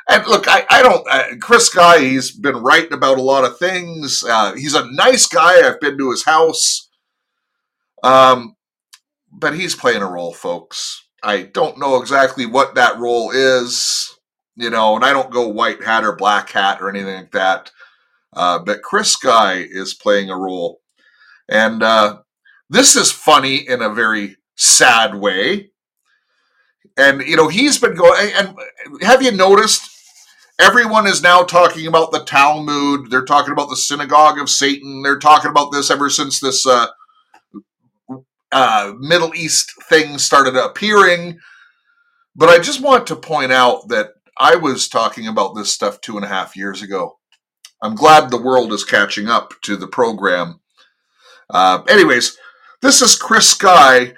and 0.10 0.28
look, 0.28 0.48
I, 0.48 0.66
I 0.70 0.82
don't. 0.84 1.08
Uh, 1.10 1.36
Chris 1.40 1.68
Sky, 1.68 2.00
he's 2.00 2.32
been 2.32 2.58
writing 2.58 2.94
about 2.94 3.18
a 3.18 3.22
lot 3.22 3.46
of 3.46 3.58
things. 3.58 4.24
Uh, 4.28 4.54
he's 4.54 4.76
a 4.76 4.92
nice 4.92 5.26
guy. 5.28 5.68
I've 5.68 5.80
been 5.80 5.98
to 5.98 6.12
his 6.12 6.26
house. 6.26 6.90
Um, 8.04 8.56
but 9.32 9.56
he's 9.56 9.76
playing 9.76 10.02
a 10.02 10.10
role, 10.10 10.34
folks. 10.34 11.08
I 11.24 11.44
don't 11.44 11.80
know 11.80 12.02
exactly 12.02 12.46
what 12.46 12.76
that 12.76 13.00
role 13.00 13.32
is, 13.32 14.14
you 14.56 14.70
know, 14.70 14.96
and 14.96 15.06
I 15.06 15.14
don't 15.14 15.32
go 15.32 15.48
white 15.48 15.82
hat 15.82 16.04
or 16.04 16.16
black 16.16 16.50
hat 16.50 16.82
or 16.82 16.90
anything 16.90 17.16
like 17.16 17.32
that. 17.32 17.72
Uh, 18.34 18.60
but 18.60 18.82
Chris 18.82 19.14
Sky 19.14 19.66
is 19.70 19.94
playing 19.94 20.30
a 20.30 20.38
role. 20.38 20.82
And 21.50 21.84
uh, 21.84 22.20
this 22.70 22.96
is 22.96 23.12
funny 23.12 23.58
in 23.68 23.82
a 23.82 23.94
very 23.94 24.38
sad 24.56 25.16
way. 25.16 25.72
And, 26.98 27.22
you 27.22 27.36
know, 27.36 27.48
he's 27.48 27.80
been 27.80 27.96
going, 27.96 28.32
and 28.36 28.56
have 29.02 29.22
you 29.22 29.32
noticed? 29.32 29.90
Everyone 30.60 31.08
is 31.08 31.24
now 31.24 31.42
talking 31.42 31.88
about 31.88 32.12
the 32.12 32.24
Talmud. 32.24 33.10
They're 33.10 33.26
talking 33.26 33.52
about 33.52 33.70
the 33.70 33.76
synagogue 33.76 34.38
of 34.40 34.50
Satan. 34.50 35.02
They're 35.02 35.18
talking 35.18 35.50
about 35.50 35.72
this 35.72 35.90
ever 35.90 36.12
since 36.12 36.40
this 36.40 36.66
uh, 36.68 36.88
uh, 38.52 38.94
Middle 39.00 39.34
East 39.34 39.72
thing 39.90 40.20
started 40.20 40.56
appearing. 40.56 41.40
But 42.36 42.50
I 42.50 42.60
just 42.60 42.82
want 42.82 43.08
to 43.08 43.16
point 43.16 43.52
out 43.52 43.88
that 43.90 44.12
I 44.38 44.56
was 44.56 44.88
talking 44.88 45.28
about 45.28 45.56
this 45.56 45.72
stuff 45.72 46.02
two 46.02 46.18
and 46.18 46.26
a 46.26 46.30
half 46.30 46.56
years 46.56 46.82
ago. 46.82 47.18
I'm 47.82 47.96
glad 47.96 48.30
the 48.30 48.42
world 48.42 48.72
is 48.74 48.84
catching 48.84 49.28
up 49.28 49.54
to 49.64 49.76
the 49.76 49.88
program. 49.88 50.62
Uh, 51.50 51.84
anyways, 51.88 52.38
this 52.82 53.02
is 53.02 53.16
Chris 53.16 53.50
Sky 53.50 54.14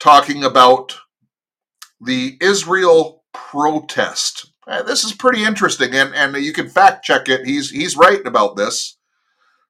talking 0.00 0.44
about 0.44 0.98
the 2.00 2.36
Israel 2.40 3.24
protest. 3.32 4.52
Uh, 4.66 4.82
this 4.82 5.04
is 5.04 5.12
pretty 5.12 5.44
interesting, 5.44 5.94
and, 5.94 6.14
and 6.14 6.36
you 6.36 6.52
can 6.52 6.68
fact 6.68 7.04
check 7.04 7.28
it. 7.28 7.46
He's 7.46 7.70
he's 7.70 7.96
right 7.96 8.24
about 8.26 8.56
this. 8.56 8.96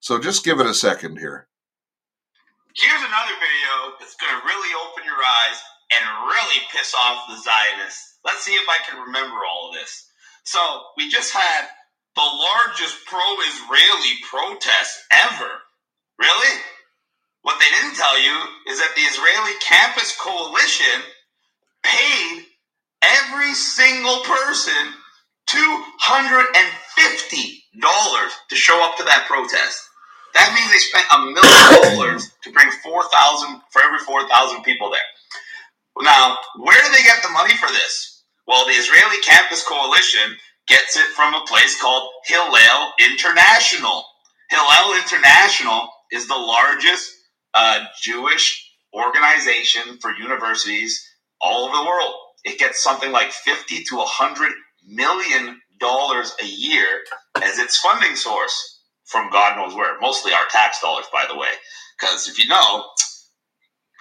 So 0.01 0.19
just 0.19 0.45
give 0.45 0.61
it 0.61 0.67
a 0.67 0.75
second 0.75 1.19
here. 1.19 1.49
Here's 2.75 3.01
another 3.01 3.37
video 3.37 3.97
that's 4.01 4.17
going 4.17 4.33
to 4.33 4.47
really 4.47 4.73
open 4.89 5.05
your 5.05 5.21
eyes 5.21 5.61
and 5.93 6.27
really 6.27 6.61
piss 6.73 6.95
off 6.99 7.29
the 7.29 7.37
Zionists. 7.37 8.19
Let's 8.25 8.43
see 8.43 8.55
if 8.55 8.67
I 8.69 8.79
can 8.89 9.01
remember 9.01 9.37
all 9.45 9.69
of 9.69 9.75
this. 9.75 10.09
So, 10.45 10.59
we 10.97 11.09
just 11.09 11.33
had 11.33 11.69
the 12.17 12.23
largest 12.23 12.97
pro 13.07 13.21
Israeli 13.47 14.15
protest 14.29 15.05
ever. 15.13 15.51
Really? 16.19 16.61
What 17.43 17.61
they 17.61 17.71
didn't 17.71 17.97
tell 17.97 18.21
you 18.21 18.37
is 18.69 18.79
that 18.81 18.95
the 18.97 19.03
Israeli 19.03 19.53
Campus 19.61 20.17
Coalition 20.19 21.03
paid 21.85 22.45
every 23.03 23.55
single 23.55 24.21
person 24.23 24.95
$250 25.49 26.47
to 28.51 28.57
show 28.57 28.85
up 28.85 28.97
to 28.99 29.05
that 29.05 29.27
protest. 29.29 29.81
That 30.35 30.55
means 30.55 30.71
they 30.73 30.79
spent 30.79 31.07
a 31.13 31.21
million 31.21 31.97
dollars 31.99 32.31
to 32.45 32.53
bring 32.53 32.71
4,000 32.85 33.63
for 33.73 33.83
every 33.83 33.99
4,000 34.01 34.63
people 34.65 34.91
there. 34.91 35.01
Now, 36.01 36.39
where 36.59 36.83
do 36.83 36.93
they 36.93 37.05
get 37.05 37.23
the 37.23 37.31
money 37.31 37.55
for 37.57 37.69
this? 37.69 38.25
Well, 38.47 38.67
the 38.67 38.73
Israeli 38.75 39.21
Campus 39.23 39.65
Coalition 39.67 40.37
gets 40.69 40.97
it 40.97 41.07
from 41.17 41.35
a 41.35 41.45
place 41.47 41.81
called 41.81 42.11
Hillel 42.27 42.93
International. 43.01 44.05
Hillel 44.51 44.97
International 44.97 45.89
is 46.13 46.29
the 46.29 46.37
largest 46.37 47.13
uh, 47.55 47.87
Jewish 48.03 48.71
organization 48.95 49.99
for 50.01 50.13
universities 50.13 51.03
all 51.41 51.67
over 51.69 51.77
the 51.79 51.85
world. 51.87 52.15
It 52.45 52.59
gets 52.59 52.83
something 52.83 53.13
like 53.13 53.33
50 53.33 53.85
to 53.85 53.97
100 53.97 54.53
million 54.87 55.61
dollars 55.81 56.35
a 56.43 56.47
year 56.47 56.87
as 57.43 57.59
its 57.59 57.79
funding 57.79 58.17
source 58.17 58.81
from 59.07 59.31
God 59.31 59.57
knows 59.57 59.75
where. 59.75 59.99
Mostly 60.01 60.33
our 60.33 60.47
tax 60.51 60.81
dollars, 60.81 61.07
by 61.13 61.27
the 61.29 61.37
way. 61.39 61.51
Because 62.01 62.29
if 62.29 62.39
you 62.39 62.49
know, 62.49 62.87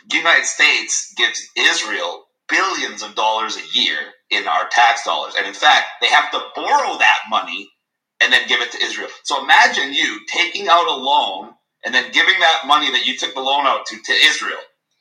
the 0.10 0.18
United 0.18 0.46
States 0.46 1.14
gives 1.18 1.48
Israel 1.58 2.26
billions 2.50 3.04
of 3.04 3.16
dollars 3.16 3.58
a 3.58 3.80
year 3.80 3.98
in 4.32 4.48
our 4.48 4.68
tax 4.72 5.06
dollars. 5.06 5.36
And 5.38 5.48
in 5.48 5.54
fact, 5.56 5.88
they 6.02 6.08
have 6.08 6.32
to 6.32 6.42
borrow 6.56 6.98
that 7.00 7.20
money 7.30 7.70
and 8.22 8.34
then 8.34 8.48
give 8.48 8.62
it 8.62 8.72
to 8.74 8.84
Israel. 8.84 9.10
So 9.24 9.44
imagine 9.44 9.94
you 9.94 10.22
taking 10.28 10.68
out 10.70 10.88
a 10.88 10.96
loan 10.96 11.54
and 11.86 11.96
then 11.96 12.12
giving 12.14 12.40
that 12.40 12.64
money 12.68 12.92
that 12.92 13.06
you 13.08 13.18
took 13.18 13.34
the 13.36 13.42
loan 13.42 13.68
out 13.68 13.86
to 13.88 13.98
to 13.98 14.14
Israel. 14.28 14.60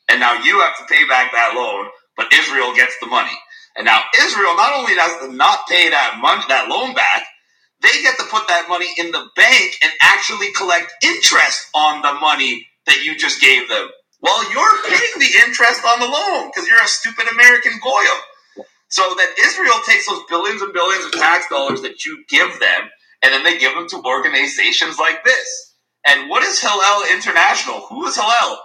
And 0.09 0.19
now 0.19 0.35
you 0.43 0.59
have 0.61 0.77
to 0.79 0.85
pay 0.85 1.05
back 1.07 1.31
that 1.33 1.53
loan, 1.55 1.87
but 2.17 2.33
Israel 2.33 2.75
gets 2.75 2.95
the 3.01 3.07
money. 3.07 3.33
And 3.77 3.85
now 3.85 4.03
Israel 4.21 4.55
not 4.57 4.73
only 4.79 4.95
does 4.95 5.29
not 5.31 5.61
pay 5.69 5.89
that 5.89 6.19
money, 6.21 6.43
that 6.49 6.69
loan 6.69 6.93
back, 6.95 7.23
they 7.81 8.01
get 8.03 8.17
to 8.17 8.25
put 8.31 8.47
that 8.47 8.67
money 8.69 8.89
in 8.97 9.11
the 9.11 9.25
bank 9.35 9.75
and 9.83 9.91
actually 10.01 10.51
collect 10.53 10.93
interest 11.03 11.67
on 11.75 12.01
the 12.01 12.13
money 12.19 12.67
that 12.87 13.03
you 13.05 13.17
just 13.17 13.41
gave 13.41 13.69
them. 13.69 13.89
Well, 14.21 14.51
you're 14.51 14.83
paying 14.89 15.19
the 15.19 15.31
interest 15.47 15.81
on 15.85 15.99
the 15.99 16.07
loan 16.07 16.49
because 16.49 16.67
you're 16.67 16.81
a 16.83 16.87
stupid 16.87 17.27
American 17.31 17.73
goyim. 17.83 18.21
So 18.89 19.03
that 19.17 19.35
Israel 19.39 19.79
takes 19.85 20.07
those 20.07 20.23
billions 20.29 20.61
and 20.61 20.73
billions 20.73 21.05
of 21.05 21.13
tax 21.13 21.47
dollars 21.49 21.81
that 21.83 22.05
you 22.05 22.23
give 22.29 22.59
them, 22.59 22.89
and 23.23 23.33
then 23.33 23.43
they 23.43 23.57
give 23.59 23.75
them 23.75 23.89
to 23.89 24.03
organizations 24.05 24.99
like 24.99 25.23
this. 25.25 25.70
And 26.05 26.29
what 26.29 26.43
is 26.43 26.61
Hillel 26.61 27.03
International? 27.13 27.81
Who 27.89 28.07
is 28.07 28.15
Hillel? 28.15 28.59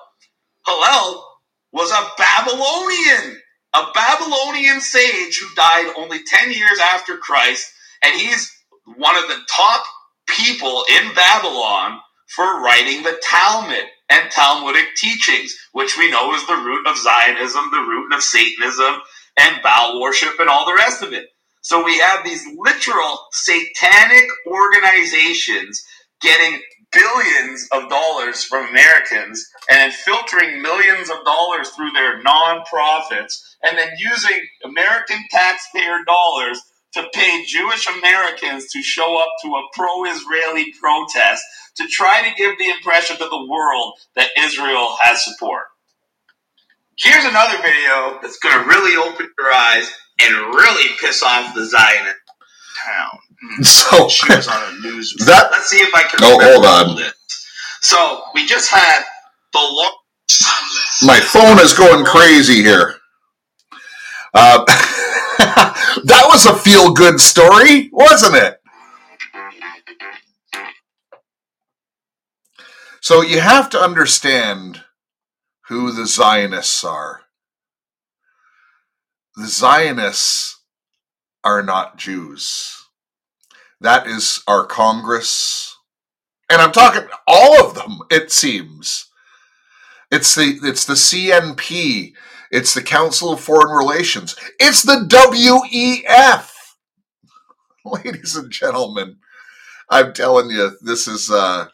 Hillel 0.67 1.25
was 1.73 1.91
a 1.93 2.11
Babylonian, 2.19 3.41
a 3.75 3.85
Babylonian 3.95 4.81
sage 4.81 5.39
who 5.41 5.55
died 5.57 5.93
only 5.99 6.23
10 6.25 6.53
years 6.53 6.79
after 6.95 7.19
Christ, 7.19 7.73
and 8.05 8.21
he's 8.21 8.53
one 8.97 9.17
of 9.17 9.29
the 9.29 9.41
top 9.51 9.85
people 10.29 10.85
in 11.01 11.15
Babylon 11.15 12.01
for 12.29 12.63
writing 12.63 13.03
the 13.03 13.19
Talmud 13.25 13.85
and 14.11 14.31
Talmudic 14.31 14.97
teachings, 14.97 15.57
which 15.73 15.99
we 15.99 16.11
know 16.11 16.35
is 16.35 16.47
the 16.47 16.57
root 16.57 16.87
of 16.87 16.99
Zionism, 16.99 17.71
the 17.73 17.81
root 17.81 18.13
of 18.15 18.23
Satanism, 18.23 18.97
and 19.39 19.63
Baal 19.63 20.01
worship, 20.01 20.35
and 20.41 20.49
all 20.51 20.67
the 20.67 20.75
rest 20.75 21.03
of 21.03 21.13
it. 21.15 21.27
So 21.63 21.85
we 21.85 21.99
have 22.01 22.25
these 22.25 22.45
literal 22.59 23.19
satanic 23.33 24.27
organizations 24.47 25.85
getting 26.23 26.61
billions 26.97 27.69
of 27.73 27.91
dollars 27.91 28.45
from 28.45 28.69
Americans 28.71 29.47
and 29.71 29.93
filtering 29.93 30.63
millions 30.63 31.11
of 31.11 31.25
dollars 31.25 31.71
through 31.71 31.93
their 31.93 32.23
non-profits 32.23 33.57
and 33.63 33.79
then 33.79 33.91
using 33.99 34.41
American 34.65 35.19
taxpayer 35.31 35.99
dollars 36.07 36.61
to 36.95 37.07
pay 37.15 37.45
Jewish 37.47 37.87
Americans 37.99 38.73
to 38.73 38.83
show 38.83 39.19
up 39.19 39.29
to 39.45 39.49
a 39.51 39.69
pro-Israeli 39.75 40.73
protest 40.81 41.45
to 41.77 41.87
try 41.89 42.23
to 42.29 42.35
give 42.37 42.59
the 42.59 42.71
impression 42.71 43.19
to 43.19 43.29
the 43.29 43.47
world 43.49 43.95
that 44.17 44.31
Israel 44.39 44.97
has 45.03 45.25
support. 45.25 45.65
Here's 46.99 47.27
another 47.27 47.59
video 47.59 48.19
that's 48.23 48.39
going 48.39 48.59
to 48.59 48.69
really 48.69 48.97
open 48.97 49.29
your 49.39 49.53
eyes 49.53 49.93
and 50.23 50.35
really 50.55 50.97
piss 51.01 51.23
off 51.23 51.55
the 51.55 51.67
Zionist 51.67 52.17
town. 52.87 53.19
So 53.63 54.09
She 54.09 54.35
was 54.35 54.49
on 54.49 54.63
a 54.77 54.81
news. 54.81 55.15
That- 55.27 55.51
Let's 55.53 55.69
see 55.69 55.79
if 55.79 55.95
I 55.95 56.03
can. 56.03 56.21
Oh, 56.23 56.39
hold 56.43 56.65
on. 56.65 57.13
So 57.83 58.23
we 58.35 58.47
just 58.47 58.71
had 58.71 59.03
the 59.53 59.59
law. 59.61 59.91
my 61.03 61.21
phone 61.21 61.59
is 61.61 61.73
going 61.73 62.05
crazy 62.05 62.63
here. 62.63 62.97
Uh, 64.35 64.65
that 65.39 66.25
was 66.27 66.47
a 66.47 66.57
feel 66.57 66.93
good 66.93 67.21
story, 67.21 67.89
wasn't 67.93 68.35
it? 68.35 68.61
So 73.01 73.23
you 73.23 73.41
have 73.41 73.71
to 73.71 73.81
understand 73.81 74.83
who 75.69 75.93
the 75.93 76.07
Zionists 76.07 76.83
are. 76.85 77.23
The 79.37 79.47
Zionists 79.47 80.61
are 81.45 81.63
not 81.63 81.99
Jews. 81.99 82.76
That 83.81 84.07
is 84.07 84.43
our 84.47 84.65
Congress. 84.67 85.77
And 86.51 86.61
I'm 86.63 86.73
talking 86.73 87.09
all 87.27 87.67
of 87.67 87.75
them, 87.75 87.99
it 88.11 88.33
seems. 88.33 89.11
It's 90.11 90.35
the 90.35 90.59
it's 90.63 90.85
the 90.85 90.95
CNP. 90.95 92.13
It's 92.51 92.75
the 92.75 92.83
Council 92.83 93.33
of 93.33 93.41
Foreign 93.41 93.77
Relations. 93.77 94.37
It's 94.61 94.83
the 94.83 95.05
WEF. 95.09 96.53
Ladies 98.05 98.37
and 98.37 98.51
gentlemen, 98.51 99.17
I'm 99.91 100.13
telling 100.13 100.51
you, 100.51 100.77
this 100.81 101.09
is 101.09 101.31
uh 101.31 101.67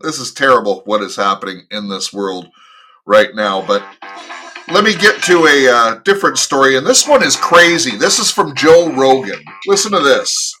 this 0.00 0.18
is 0.18 0.32
terrible 0.32 0.82
what 0.86 1.02
is 1.02 1.16
happening 1.16 1.66
in 1.70 1.88
this 1.88 2.12
world 2.12 2.48
right 3.06 3.34
now. 3.34 3.64
But 3.66 3.84
let 4.68 4.84
me 4.84 4.94
get 4.94 5.22
to 5.24 5.46
a 5.46 5.68
uh, 5.68 5.94
different 6.04 6.38
story, 6.38 6.76
and 6.76 6.86
this 6.86 7.06
one 7.06 7.22
is 7.22 7.36
crazy. 7.36 7.96
This 7.96 8.18
is 8.18 8.30
from 8.30 8.54
Joe 8.54 8.92
Rogan. 8.92 9.42
Listen 9.66 9.92
to 9.92 10.00
this. 10.00 10.54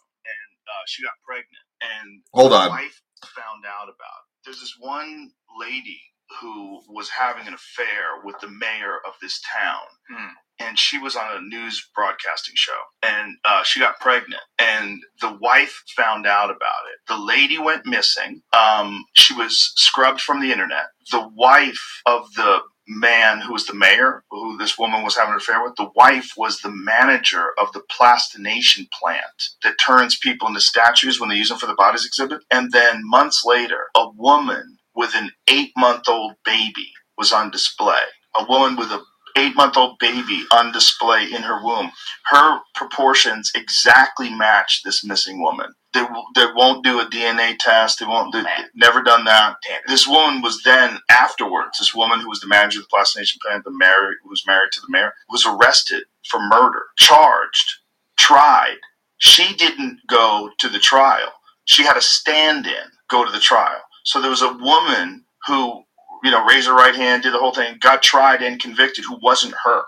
And 0.84 0.90
she 0.90 1.02
got 1.02 1.12
pregnant, 1.26 1.66
and 1.82 2.22
Hold 2.34 2.52
the 2.52 2.56
on. 2.56 2.68
wife 2.70 3.00
found 3.34 3.64
out 3.66 3.84
about. 3.84 4.20
It. 4.28 4.44
There's 4.44 4.60
this 4.60 4.76
one 4.78 5.30
lady 5.58 6.00
who 6.40 6.80
was 6.88 7.08
having 7.10 7.46
an 7.46 7.54
affair 7.54 8.20
with 8.24 8.36
the 8.40 8.48
mayor 8.48 8.98
of 9.06 9.14
this 9.22 9.40
town, 9.52 9.80
Hmm. 10.10 10.34
and 10.60 10.78
she 10.78 10.98
was 10.98 11.16
on 11.16 11.36
a 11.36 11.40
news 11.40 11.88
broadcasting 11.94 12.54
show, 12.56 12.78
and 13.02 13.36
uh, 13.44 13.62
she 13.64 13.80
got 13.80 14.00
pregnant, 14.00 14.42
and 14.58 15.00
the 15.20 15.38
wife 15.40 15.82
found 15.96 16.26
out 16.26 16.50
about 16.50 16.84
it. 16.92 16.98
The 17.08 17.18
lady 17.18 17.58
went 17.58 17.86
missing. 17.86 18.42
Um, 18.52 19.04
she 19.14 19.34
was 19.34 19.72
scrubbed 19.76 20.20
from 20.20 20.40
the 20.40 20.52
internet. 20.52 20.86
The 21.12 21.28
wife 21.34 22.02
of 22.06 22.26
the 22.36 22.60
man 22.88 23.40
who 23.40 23.52
was 23.52 23.66
the 23.66 23.74
mayor, 23.74 24.23
this 24.58 24.78
woman 24.78 25.04
was 25.04 25.16
having 25.16 25.32
an 25.32 25.38
affair 25.38 25.62
with, 25.62 25.76
the 25.76 25.90
wife 25.96 26.32
was 26.36 26.60
the 26.60 26.72
manager 26.72 27.48
of 27.58 27.72
the 27.72 27.82
plastination 27.90 28.86
plant 28.98 29.50
that 29.62 29.76
turns 29.84 30.18
people 30.18 30.48
into 30.48 30.60
statues 30.60 31.20
when 31.20 31.28
they 31.30 31.36
use 31.36 31.48
them 31.48 31.58
for 31.58 31.66
the 31.66 31.74
bodies 31.74 32.06
exhibit. 32.06 32.42
And 32.50 32.72
then 32.72 33.02
months 33.04 33.42
later, 33.44 33.86
a 33.96 34.10
woman 34.10 34.78
with 34.94 35.14
an 35.14 35.30
eight 35.48 35.72
month 35.76 36.08
old 36.08 36.34
baby 36.44 36.92
was 37.18 37.32
on 37.32 37.50
display. 37.50 38.02
A 38.36 38.44
woman 38.48 38.76
with 38.76 38.90
a 38.90 39.02
eight 39.38 39.56
month 39.56 39.76
old 39.76 39.98
baby 40.00 40.44
on 40.52 40.72
display 40.72 41.24
in 41.32 41.42
her 41.42 41.62
womb. 41.64 41.90
Her 42.26 42.60
proportions 42.74 43.52
exactly 43.54 44.30
match 44.30 44.82
this 44.84 45.04
missing 45.04 45.42
woman. 45.42 45.74
They, 45.94 46.04
they 46.36 46.46
won't 46.56 46.84
do 46.84 47.00
a 47.00 47.06
DNA 47.06 47.56
test. 47.58 48.00
They 48.00 48.06
won't 48.06 48.32
do, 48.32 48.44
never 48.74 49.02
done 49.02 49.24
that. 49.26 49.56
This 49.88 50.08
woman 50.08 50.42
was 50.42 50.62
then 50.64 50.98
afterwards. 51.10 51.78
This 51.78 51.94
woman 51.94 52.20
who 52.20 52.30
was 52.30 52.40
the 52.40 52.48
manager 52.48 52.80
of 52.80 52.86
the 52.86 52.90
plastination 52.90 53.40
plant, 53.46 53.64
the 53.64 53.72
mayor 53.72 54.16
who 54.22 54.30
was 54.30 54.44
married 54.46 54.72
to 54.74 54.80
the 54.82 54.88
mayor, 54.90 55.14
was 55.30 55.46
arrested 55.46 56.04
for 56.28 56.40
murder, 56.40 56.82
charged, 56.98 57.76
tried. 58.18 58.78
She 59.18 59.54
didn't 59.56 60.00
go 60.08 60.50
to 60.60 60.70
the 60.70 60.80
trial. 60.80 61.32
She 61.66 61.84
had 61.84 61.98
a 61.98 62.02
stand-in 62.02 62.74
go 63.10 63.24
to 63.26 63.32
the 63.32 63.40
trial. 63.40 63.82
So 64.04 64.20
there 64.22 64.30
was 64.30 64.42
a 64.42 64.52
woman 64.54 65.26
who, 65.46 65.83
you 66.24 66.30
know, 66.30 66.44
raised 66.44 66.66
her 66.66 66.74
right 66.74 66.94
hand, 66.96 67.22
did 67.22 67.34
the 67.34 67.38
whole 67.38 67.52
thing, 67.54 67.76
got 67.80 68.02
tried 68.02 68.42
and 68.42 68.60
convicted, 68.60 69.04
who 69.04 69.18
wasn't 69.22 69.54
her. 69.64 69.82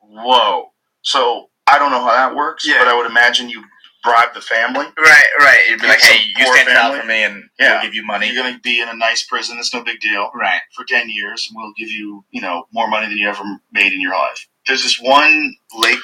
Whoa. 0.00 0.70
So 1.02 1.50
I 1.66 1.78
don't 1.78 1.90
know 1.90 2.00
how 2.02 2.12
that 2.12 2.34
works, 2.34 2.66
Yeah. 2.66 2.78
but 2.78 2.88
I 2.88 2.96
would 2.96 3.06
imagine 3.06 3.48
you 3.48 3.62
bribe 4.02 4.34
the 4.34 4.40
family. 4.40 4.86
Right, 4.98 5.24
right. 5.38 5.60
It'd 5.68 5.80
be 5.80 5.86
like, 5.86 6.00
hey, 6.00 6.24
you 6.36 6.44
stand 6.46 6.68
family. 6.68 7.00
for 7.00 7.06
me, 7.06 7.22
and 7.22 7.44
Yeah. 7.58 7.74
we'll 7.74 7.82
give 7.82 7.94
you 7.94 8.04
money. 8.04 8.26
You're 8.26 8.42
going 8.42 8.54
to 8.54 8.60
be 8.60 8.80
in 8.80 8.88
a 8.88 8.94
nice 8.96 9.22
prison. 9.24 9.58
It's 9.58 9.72
no 9.72 9.84
big 9.84 10.00
deal. 10.00 10.30
Right. 10.34 10.60
for 10.74 10.84
10 10.84 11.08
years 11.10 11.46
and 11.48 11.56
we'll 11.56 11.72
give 11.78 11.90
you, 11.90 12.24
you 12.30 12.40
know, 12.40 12.66
more 12.72 12.88
money 12.88 13.06
than 13.06 13.16
you 13.18 13.28
ever 13.28 13.44
made 13.70 13.92
in 13.92 14.00
your 14.00 14.12
life. 14.14 14.48
There's 14.66 14.82
this 14.82 14.98
one 15.00 15.54
lake. 15.74 15.98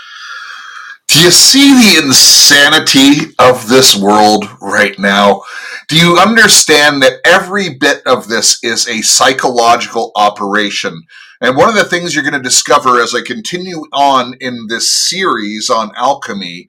Do 1.08 1.20
you 1.22 1.30
see 1.32 1.72
the 1.74 2.04
insanity 2.06 3.34
of 3.38 3.68
this 3.68 3.96
world 3.96 4.44
right 4.60 4.98
now? 4.98 5.42
Do 5.88 5.96
you 5.96 6.18
understand 6.18 7.02
that 7.02 7.20
every 7.24 7.76
bit 7.78 8.02
of 8.06 8.28
this 8.28 8.62
is 8.64 8.88
a 8.88 9.02
psychological 9.02 10.12
operation? 10.16 11.02
And 11.40 11.56
one 11.56 11.70
of 11.70 11.76
the 11.76 11.84
things 11.86 12.14
you're 12.14 12.24
going 12.24 12.34
to 12.34 12.40
discover 12.42 13.00
as 13.00 13.14
I 13.14 13.22
continue 13.22 13.84
on 13.92 14.34
in 14.40 14.66
this 14.68 14.92
series 14.92 15.70
on 15.70 15.92
alchemy 15.96 16.68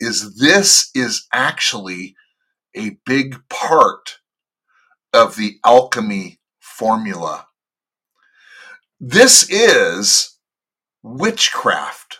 is 0.00 0.38
this 0.38 0.90
is 0.94 1.26
actually 1.34 2.16
a 2.76 2.98
big 3.06 3.36
part 3.48 4.18
of 5.14 5.36
the 5.36 5.58
alchemy 5.64 6.40
formula. 6.60 7.46
This 9.00 9.50
is 9.50 10.38
witchcraft 11.02 12.18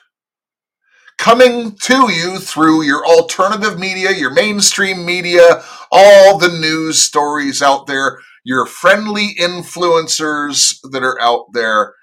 coming 1.22 1.76
to 1.76 2.12
you 2.12 2.38
through 2.40 2.82
your 2.85 3.06
alternative 3.06 3.78
media, 3.80 4.12
your 4.12 4.35
mainstream 4.35 5.06
media, 5.06 5.64
all 5.92 6.38
the 6.38 6.48
news 6.50 7.00
stories 7.02 7.62
out 7.62 7.88
there. 7.88 8.20
your 8.44 8.66
friendly 8.66 9.35
influencers 9.40 10.76
that 10.92 11.04
are 11.04 11.20
out 11.22 11.46
there, 11.54 11.94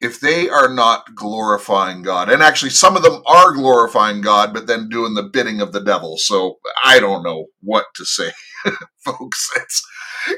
if 0.00 0.20
they 0.20 0.48
are 0.48 0.68
not 0.72 1.14
glorifying 1.16 2.02
God, 2.02 2.30
and 2.30 2.42
actually 2.42 2.70
some 2.70 2.96
of 2.96 3.02
them 3.04 3.22
are 3.26 3.52
glorifying 3.54 4.20
God, 4.22 4.54
but 4.54 4.66
then 4.68 4.88
doing 4.90 5.14
the 5.14 5.24
bidding 5.24 5.60
of 5.62 5.72
the 5.72 5.82
devil. 5.82 6.16
So 6.18 6.58
I 6.84 7.00
don't 7.00 7.24
know 7.24 7.46
what 7.62 7.86
to 7.96 8.04
say, 8.06 8.32
folks. 9.04 9.50
It's 9.56 9.82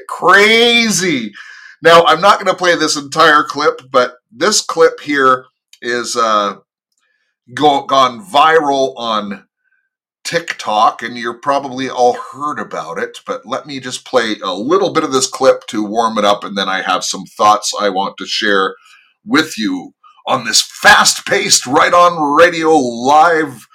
crazy. 0.09 1.33
Now, 1.83 2.03
I'm 2.05 2.21
not 2.21 2.39
going 2.39 2.47
to 2.51 2.57
play 2.57 2.75
this 2.75 2.97
entire 2.97 3.43
clip, 3.43 3.81
but 3.91 4.15
this 4.31 4.61
clip 4.61 5.01
here 5.01 5.45
is 5.81 6.15
uh, 6.15 6.55
go, 7.53 7.85
gone 7.85 8.23
viral 8.23 8.93
on 8.97 9.47
TikTok, 10.23 11.01
and 11.01 11.17
you're 11.17 11.39
probably 11.39 11.89
all 11.89 12.17
heard 12.33 12.59
about 12.59 12.97
it. 12.97 13.19
But 13.25 13.45
let 13.45 13.65
me 13.65 13.79
just 13.79 14.05
play 14.05 14.35
a 14.43 14.53
little 14.53 14.93
bit 14.93 15.03
of 15.03 15.11
this 15.11 15.27
clip 15.27 15.67
to 15.67 15.83
warm 15.83 16.17
it 16.17 16.25
up, 16.25 16.43
and 16.43 16.57
then 16.57 16.69
I 16.69 16.81
have 16.81 17.03
some 17.03 17.25
thoughts 17.25 17.73
I 17.79 17.89
want 17.89 18.17
to 18.17 18.25
share 18.25 18.75
with 19.25 19.57
you 19.57 19.93
on 20.27 20.45
this 20.45 20.61
fast 20.61 21.25
paced, 21.25 21.65
right 21.65 21.93
on 21.93 22.35
radio 22.37 22.71
live 22.71 23.67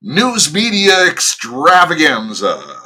news 0.00 0.52
media 0.52 1.06
extravaganza. 1.06 2.81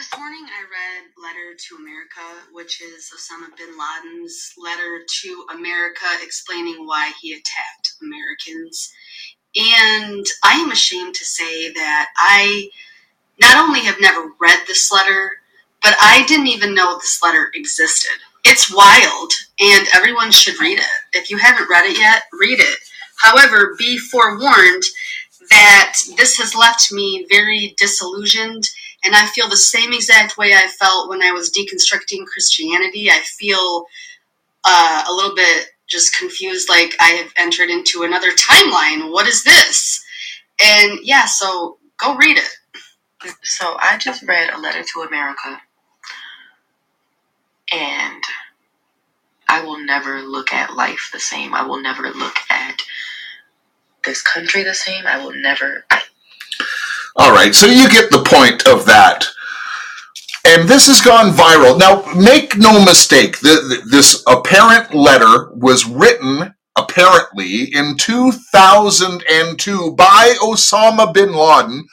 This 0.00 0.18
morning 0.18 0.46
I 0.46 0.62
read 0.62 1.10
Letter 1.22 1.54
to 1.68 1.76
America, 1.76 2.48
which 2.52 2.80
is 2.80 3.12
Osama 3.14 3.54
bin 3.54 3.68
Laden's 3.76 4.54
letter 4.56 5.04
to 5.20 5.44
America 5.52 6.06
explaining 6.22 6.86
why 6.86 7.12
he 7.20 7.34
attacked 7.34 7.96
Americans. 8.00 8.94
And 9.54 10.24
I 10.42 10.54
am 10.54 10.70
ashamed 10.70 11.14
to 11.16 11.24
say 11.26 11.70
that 11.74 12.08
I 12.16 12.70
not 13.42 13.62
only 13.62 13.80
have 13.80 14.00
never 14.00 14.32
read 14.40 14.60
this 14.66 14.90
letter, 14.90 15.32
but 15.82 15.94
I 16.00 16.24
didn't 16.26 16.46
even 16.46 16.74
know 16.74 16.96
this 16.96 17.22
letter 17.22 17.50
existed. 17.52 18.16
It's 18.42 18.74
wild, 18.74 19.34
and 19.60 19.86
everyone 19.94 20.30
should 20.30 20.58
read 20.62 20.78
it. 20.78 21.00
If 21.12 21.30
you 21.30 21.36
haven't 21.36 21.68
read 21.68 21.84
it 21.84 21.98
yet, 21.98 22.22
read 22.32 22.58
it. 22.58 22.78
However, 23.18 23.74
be 23.78 23.98
forewarned 23.98 24.84
that 25.50 25.98
this 26.16 26.38
has 26.38 26.54
left 26.54 26.90
me 26.90 27.26
very 27.28 27.74
disillusioned, 27.76 28.70
and 29.04 29.16
I 29.16 29.26
feel 29.26 29.48
the 29.48 29.56
same 29.56 29.92
exact 29.92 30.38
way 30.38 30.54
I 30.54 30.68
felt 30.68 31.08
when 31.10 31.22
I 31.22 31.32
was 31.32 31.50
deconstructing 31.52 32.26
Christianity. 32.26 33.10
I 33.10 33.20
feel 33.20 33.86
uh, 34.64 35.04
a 35.08 35.12
little 35.14 35.36
bit 35.36 35.68
just 35.88 36.16
confused, 36.18 36.68
like 36.70 36.94
I 37.00 37.10
have 37.12 37.32
entered 37.36 37.70
into 37.70 38.04
another 38.04 38.30
timeline. 38.32 39.12
What 39.12 39.28
is 39.28 39.44
this? 39.44 40.04
And 40.62 41.00
yeah, 41.02 41.26
so 41.26 41.78
go 41.98 42.16
read 42.16 42.38
it. 42.38 42.50
So 43.44 43.76
I 43.80 43.98
just 43.98 44.22
read 44.24 44.52
A 44.54 44.58
Letter 44.60 44.82
to 44.82 45.00
America, 45.02 45.60
and 47.72 48.22
I 49.48 49.64
will 49.64 49.78
never 49.84 50.22
look 50.22 50.52
at 50.52 50.74
life 50.74 51.10
the 51.12 51.20
same. 51.20 51.54
I 51.54 51.64
will 51.66 51.82
never 51.82 52.10
look 52.10 52.36
at 52.50 52.82
this 54.04 54.22
country 54.22 54.64
the 54.64 54.74
same. 54.74 55.06
I 55.06 55.24
will 55.24 55.34
never. 55.34 55.84
I, 55.90 56.02
All 57.16 57.32
right, 57.32 57.54
so 57.54 57.66
you 57.66 57.88
get 57.90 58.10
the 58.10 58.22
point 58.22 58.66
of 58.68 58.86
that. 58.86 59.26
And 60.46 60.68
this 60.68 60.86
has 60.86 61.00
gone 61.02 61.32
viral. 61.32 61.78
Now, 61.78 62.02
make 62.14 62.56
no 62.56 62.82
mistake, 62.84 63.38
th- 63.40 63.68
th- 63.68 63.84
this 63.90 64.22
apparent 64.26 64.94
letter 64.94 65.50
was 65.54 65.84
written, 65.84 66.54
apparently, 66.76 67.64
in 67.74 67.96
2002 67.98 69.94
by 69.96 70.34
Osama 70.40 71.12
bin 71.12 71.32
Laden, 71.34 71.84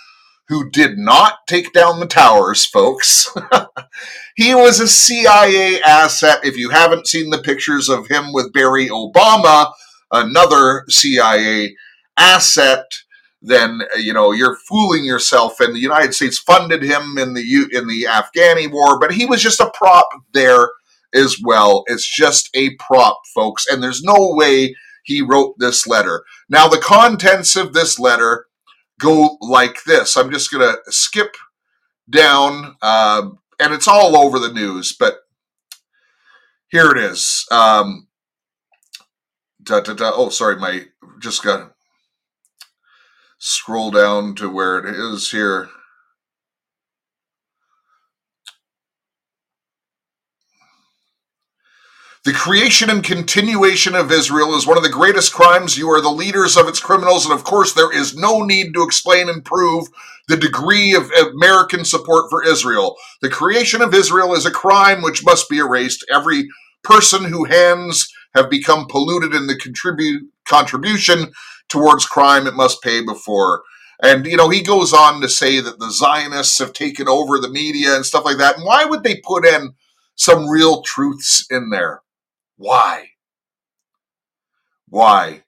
who 0.47 0.69
did 0.69 0.97
not 0.97 1.39
take 1.47 1.73
down 1.73 1.99
the 1.99 2.07
towers, 2.07 2.65
folks. 2.65 3.29
he 4.37 4.55
was 4.55 4.79
a 4.79 4.87
CIA 4.87 5.81
asset. 5.81 6.39
If 6.43 6.57
you 6.57 6.69
haven't 6.69 7.07
seen 7.07 7.29
the 7.31 7.41
pictures 7.41 7.89
of 7.89 8.07
him 8.07 8.31
with 8.31 8.53
Barry 8.53 8.87
Obama, 8.87 9.73
another 10.11 10.85
CIA 10.87 11.75
asset, 12.17 12.85
then 13.41 13.81
uh, 13.93 13.97
you 13.97 14.13
know 14.13 14.31
you're 14.33 14.57
fooling 14.69 15.05
yourself. 15.05 15.59
And 15.59 15.75
the 15.75 15.79
United 15.81 16.13
States 16.15 16.39
funded 16.39 16.83
him 16.83 17.17
in 17.17 17.33
the 17.33 17.45
U- 17.45 17.69
in 17.71 17.87
the 17.87 18.03
Afghani 18.03 18.71
war, 18.71 18.99
but 18.99 19.13
he 19.13 19.25
was 19.25 19.41
just 19.41 19.61
a 19.61 19.71
prop 19.73 20.07
there 20.33 20.69
as 21.13 21.37
well. 21.43 21.83
It's 21.87 22.09
just 22.09 22.49
a 22.55 22.75
prop, 22.75 23.19
folks, 23.35 23.67
and 23.67 23.83
there's 23.83 24.03
no 24.03 24.15
way 24.35 24.75
he 25.03 25.21
wrote 25.21 25.55
this 25.59 25.87
letter. 25.87 26.23
Now, 26.49 26.67
the 26.67 26.79
contents 26.79 27.55
of 27.55 27.73
this 27.73 27.99
letter 27.99 28.47
go 28.99 29.37
like 29.41 29.83
this. 29.85 30.17
I'm 30.17 30.31
just 30.31 30.51
to 30.51 30.79
skip 30.91 31.35
down, 32.09 32.75
um, 32.81 33.39
and 33.59 33.73
it's 33.73 33.87
all 33.87 34.17
over 34.17 34.39
the 34.39 34.53
news, 34.53 34.93
but 34.97 35.17
here 36.69 36.91
it 36.91 36.97
is. 36.97 37.45
Um, 37.51 38.07
da, 39.63 39.81
da, 39.81 39.93
da. 39.93 40.11
Oh, 40.15 40.29
sorry, 40.29 40.57
my 40.57 40.85
just 41.21 41.43
got 41.43 41.73
scroll 43.37 43.91
down 43.91 44.35
to 44.35 44.49
where 44.49 44.79
it 44.79 44.85
is 44.85 45.31
here. 45.31 45.69
The 52.25 52.33
creation 52.33 52.89
and 52.89 53.03
continuation 53.03 53.95
of 53.95 54.11
Israel 54.11 54.55
is 54.55 54.67
one 54.67 54.77
of 54.77 54.83
the 54.83 54.89
greatest 54.89 55.33
crimes. 55.33 55.77
You 55.77 55.89
are 55.91 56.01
the 56.01 56.09
leaders 56.09 56.57
of 56.57 56.67
its 56.67 56.79
criminals, 56.79 57.25
and 57.25 57.33
of 57.33 57.45
course, 57.45 57.73
there 57.73 57.91
is 57.91 58.17
no 58.17 58.41
need 58.43 58.73
to 58.73 58.83
explain 58.83 59.29
and 59.29 59.45
prove 59.45 59.87
the 60.27 60.37
degree 60.37 60.93
of 60.93 61.09
American 61.11 61.85
support 61.85 62.29
for 62.29 62.43
Israel. 62.43 62.97
The 63.21 63.29
creation 63.29 63.81
of 63.81 63.93
Israel 63.93 64.35
is 64.35 64.45
a 64.45 64.51
crime 64.51 65.01
which 65.01 65.25
must 65.25 65.49
be 65.49 65.59
erased. 65.59 66.05
Every 66.13 66.47
person 66.83 67.23
whose 67.23 67.49
hands 67.49 68.07
have 68.35 68.49
become 68.49 68.87
polluted 68.87 69.33
in 69.33 69.47
the 69.47 69.55
contribute 69.57 70.23
contribution 70.45 71.31
towards 71.69 72.05
crime 72.05 72.47
it 72.47 72.53
must 72.53 72.81
pay 72.81 73.03
before. 73.03 73.63
And 74.01 74.25
you 74.25 74.37
know, 74.37 74.49
he 74.49 74.61
goes 74.61 74.93
on 74.93 75.21
to 75.21 75.29
say 75.29 75.59
that 75.59 75.79
the 75.79 75.91
Zionists 75.91 76.59
have 76.59 76.73
taken 76.73 77.07
over 77.07 77.39
the 77.39 77.49
media 77.49 77.95
and 77.95 78.05
stuff 78.05 78.25
like 78.25 78.37
that. 78.37 78.57
And 78.57 78.65
why 78.65 78.85
would 78.85 79.03
they 79.03 79.21
put 79.23 79.45
in 79.45 79.73
some 80.15 80.47
real 80.47 80.81
truths 80.81 81.45
in 81.49 81.69
there? 81.69 82.01
Why? 82.57 83.09
Why? 84.89 85.43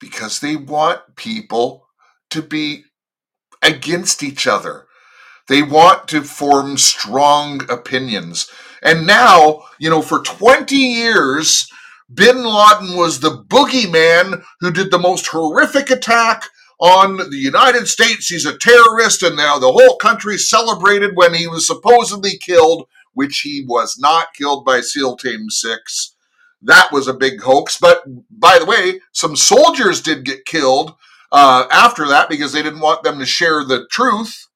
Because 0.00 0.40
they 0.40 0.56
want 0.56 1.16
people 1.16 1.86
to 2.30 2.42
be 2.42 2.84
against 3.62 4.22
each 4.22 4.46
other. 4.46 4.86
They 5.48 5.62
want 5.62 6.08
to 6.08 6.22
form 6.22 6.76
strong 6.78 7.68
opinions. 7.70 8.48
And 8.82 9.06
now, 9.06 9.64
you 9.78 9.90
know, 9.90 10.02
for 10.02 10.20
20 10.20 10.76
years, 10.76 11.68
bin 12.12 12.44
Laden 12.44 12.96
was 12.96 13.20
the 13.20 13.44
boogeyman 13.44 14.42
who 14.60 14.70
did 14.70 14.90
the 14.90 14.98
most 14.98 15.26
horrific 15.26 15.90
attack 15.90 16.44
on 16.80 17.16
the 17.16 17.36
United 17.36 17.86
States. 17.86 18.28
He's 18.28 18.46
a 18.46 18.58
terrorist, 18.58 19.22
and 19.22 19.36
now 19.36 19.58
the 19.58 19.72
whole 19.72 19.96
country 19.96 20.36
celebrated 20.36 21.12
when 21.14 21.34
he 21.34 21.46
was 21.46 21.66
supposedly 21.66 22.36
killed, 22.38 22.88
which 23.12 23.40
he 23.40 23.64
was 23.66 23.96
not 23.98 24.34
killed 24.34 24.64
by 24.64 24.80
SEAL 24.80 25.16
Team 25.16 25.48
6. 25.48 26.14
That 26.62 26.90
was 26.92 27.06
a 27.06 27.14
big 27.14 27.42
hoax. 27.42 27.78
But 27.78 28.02
by 28.30 28.58
the 28.58 28.66
way, 28.66 29.00
some 29.12 29.36
soldiers 29.36 30.00
did 30.00 30.24
get 30.24 30.46
killed 30.46 30.94
uh, 31.30 31.66
after 31.70 32.08
that 32.08 32.28
because 32.28 32.52
they 32.52 32.62
didn't 32.62 32.80
want 32.80 33.02
them 33.02 33.18
to 33.18 33.26
share 33.26 33.64
the 33.64 33.86
truth. 33.90 34.48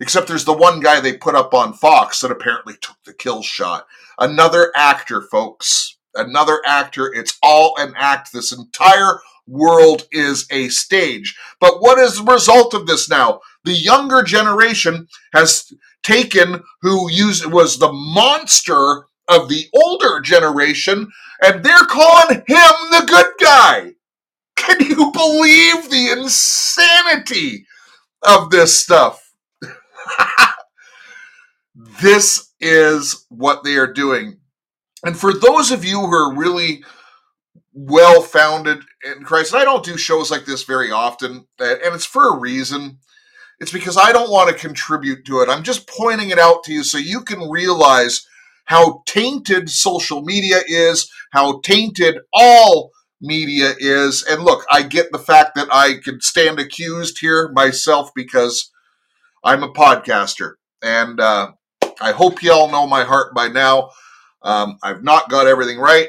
Except 0.00 0.26
there's 0.26 0.44
the 0.44 0.52
one 0.52 0.80
guy 0.80 0.98
they 1.00 1.16
put 1.16 1.34
up 1.34 1.54
on 1.54 1.74
Fox 1.74 2.20
that 2.20 2.30
apparently 2.30 2.74
took 2.80 2.96
the 3.04 3.14
kill 3.14 3.42
shot. 3.42 3.86
Another 4.18 4.72
actor, 4.74 5.20
folks. 5.20 5.96
Another 6.14 6.60
actor. 6.66 7.12
It's 7.12 7.38
all 7.42 7.74
an 7.78 7.94
act. 7.96 8.32
This 8.32 8.52
entire 8.52 9.20
world 9.46 10.06
is 10.12 10.46
a 10.50 10.68
stage. 10.68 11.36
But 11.60 11.80
what 11.80 11.98
is 11.98 12.16
the 12.16 12.32
result 12.32 12.74
of 12.74 12.86
this 12.86 13.08
now? 13.08 13.40
The 13.64 13.72
younger 13.72 14.22
generation 14.22 15.08
has 15.32 15.72
taken 16.02 16.62
who 16.82 17.10
used 17.10 17.46
was 17.46 17.78
the 17.78 17.92
monster 17.92 19.06
of 19.28 19.48
the 19.48 19.66
older 19.74 20.20
generation, 20.20 21.08
and 21.42 21.64
they're 21.64 21.86
calling 21.88 22.42
him 22.46 22.72
the 22.90 23.04
good 23.06 23.26
guy. 23.40 23.92
Can 24.56 24.80
you 24.80 25.10
believe 25.12 25.90
the 25.90 26.16
insanity 26.18 27.66
of 28.22 28.50
this 28.50 28.76
stuff? 28.76 29.32
this 32.00 32.52
is 32.60 33.26
what 33.28 33.64
they 33.64 33.76
are 33.76 33.92
doing. 33.92 34.38
And 35.04 35.18
for 35.18 35.32
those 35.32 35.70
of 35.70 35.84
you 35.84 36.00
who 36.00 36.12
are 36.12 36.34
really 36.34 36.84
well 37.72 38.22
founded 38.22 38.82
in 39.04 39.24
Christ, 39.24 39.52
and 39.52 39.62
I 39.62 39.64
don't 39.64 39.84
do 39.84 39.96
shows 39.96 40.30
like 40.30 40.44
this 40.44 40.64
very 40.64 40.90
often, 40.90 41.46
and 41.58 41.94
it's 41.94 42.06
for 42.06 42.34
a 42.34 42.38
reason. 42.38 42.98
It's 43.60 43.72
because 43.72 43.96
I 43.96 44.12
don't 44.12 44.30
want 44.30 44.50
to 44.50 44.56
contribute 44.56 45.24
to 45.26 45.40
it. 45.40 45.48
I'm 45.48 45.62
just 45.62 45.88
pointing 45.88 46.30
it 46.30 46.38
out 46.38 46.64
to 46.64 46.72
you 46.72 46.82
so 46.82 46.98
you 46.98 47.22
can 47.22 47.48
realize 47.48 48.26
how 48.64 49.02
tainted 49.06 49.70
social 49.70 50.22
media 50.22 50.60
is, 50.66 51.10
how 51.32 51.60
tainted 51.60 52.18
all 52.32 52.90
media 53.20 53.72
is. 53.78 54.24
And 54.28 54.42
look, 54.42 54.64
I 54.70 54.82
get 54.82 55.12
the 55.12 55.18
fact 55.18 55.54
that 55.54 55.68
I 55.72 55.94
could 56.04 56.22
stand 56.22 56.58
accused 56.58 57.18
here 57.20 57.50
myself 57.54 58.10
because 58.14 58.70
I'm 59.44 59.62
a 59.62 59.72
podcaster, 59.72 60.54
and 60.82 61.20
uh, 61.20 61.52
I 62.00 62.12
hope 62.12 62.42
you 62.42 62.52
all 62.52 62.70
know 62.70 62.86
my 62.86 63.04
heart 63.04 63.34
by 63.34 63.48
now. 63.48 63.90
Um, 64.44 64.78
I've 64.82 65.02
not 65.02 65.30
got 65.30 65.46
everything 65.46 65.78
right, 65.78 66.08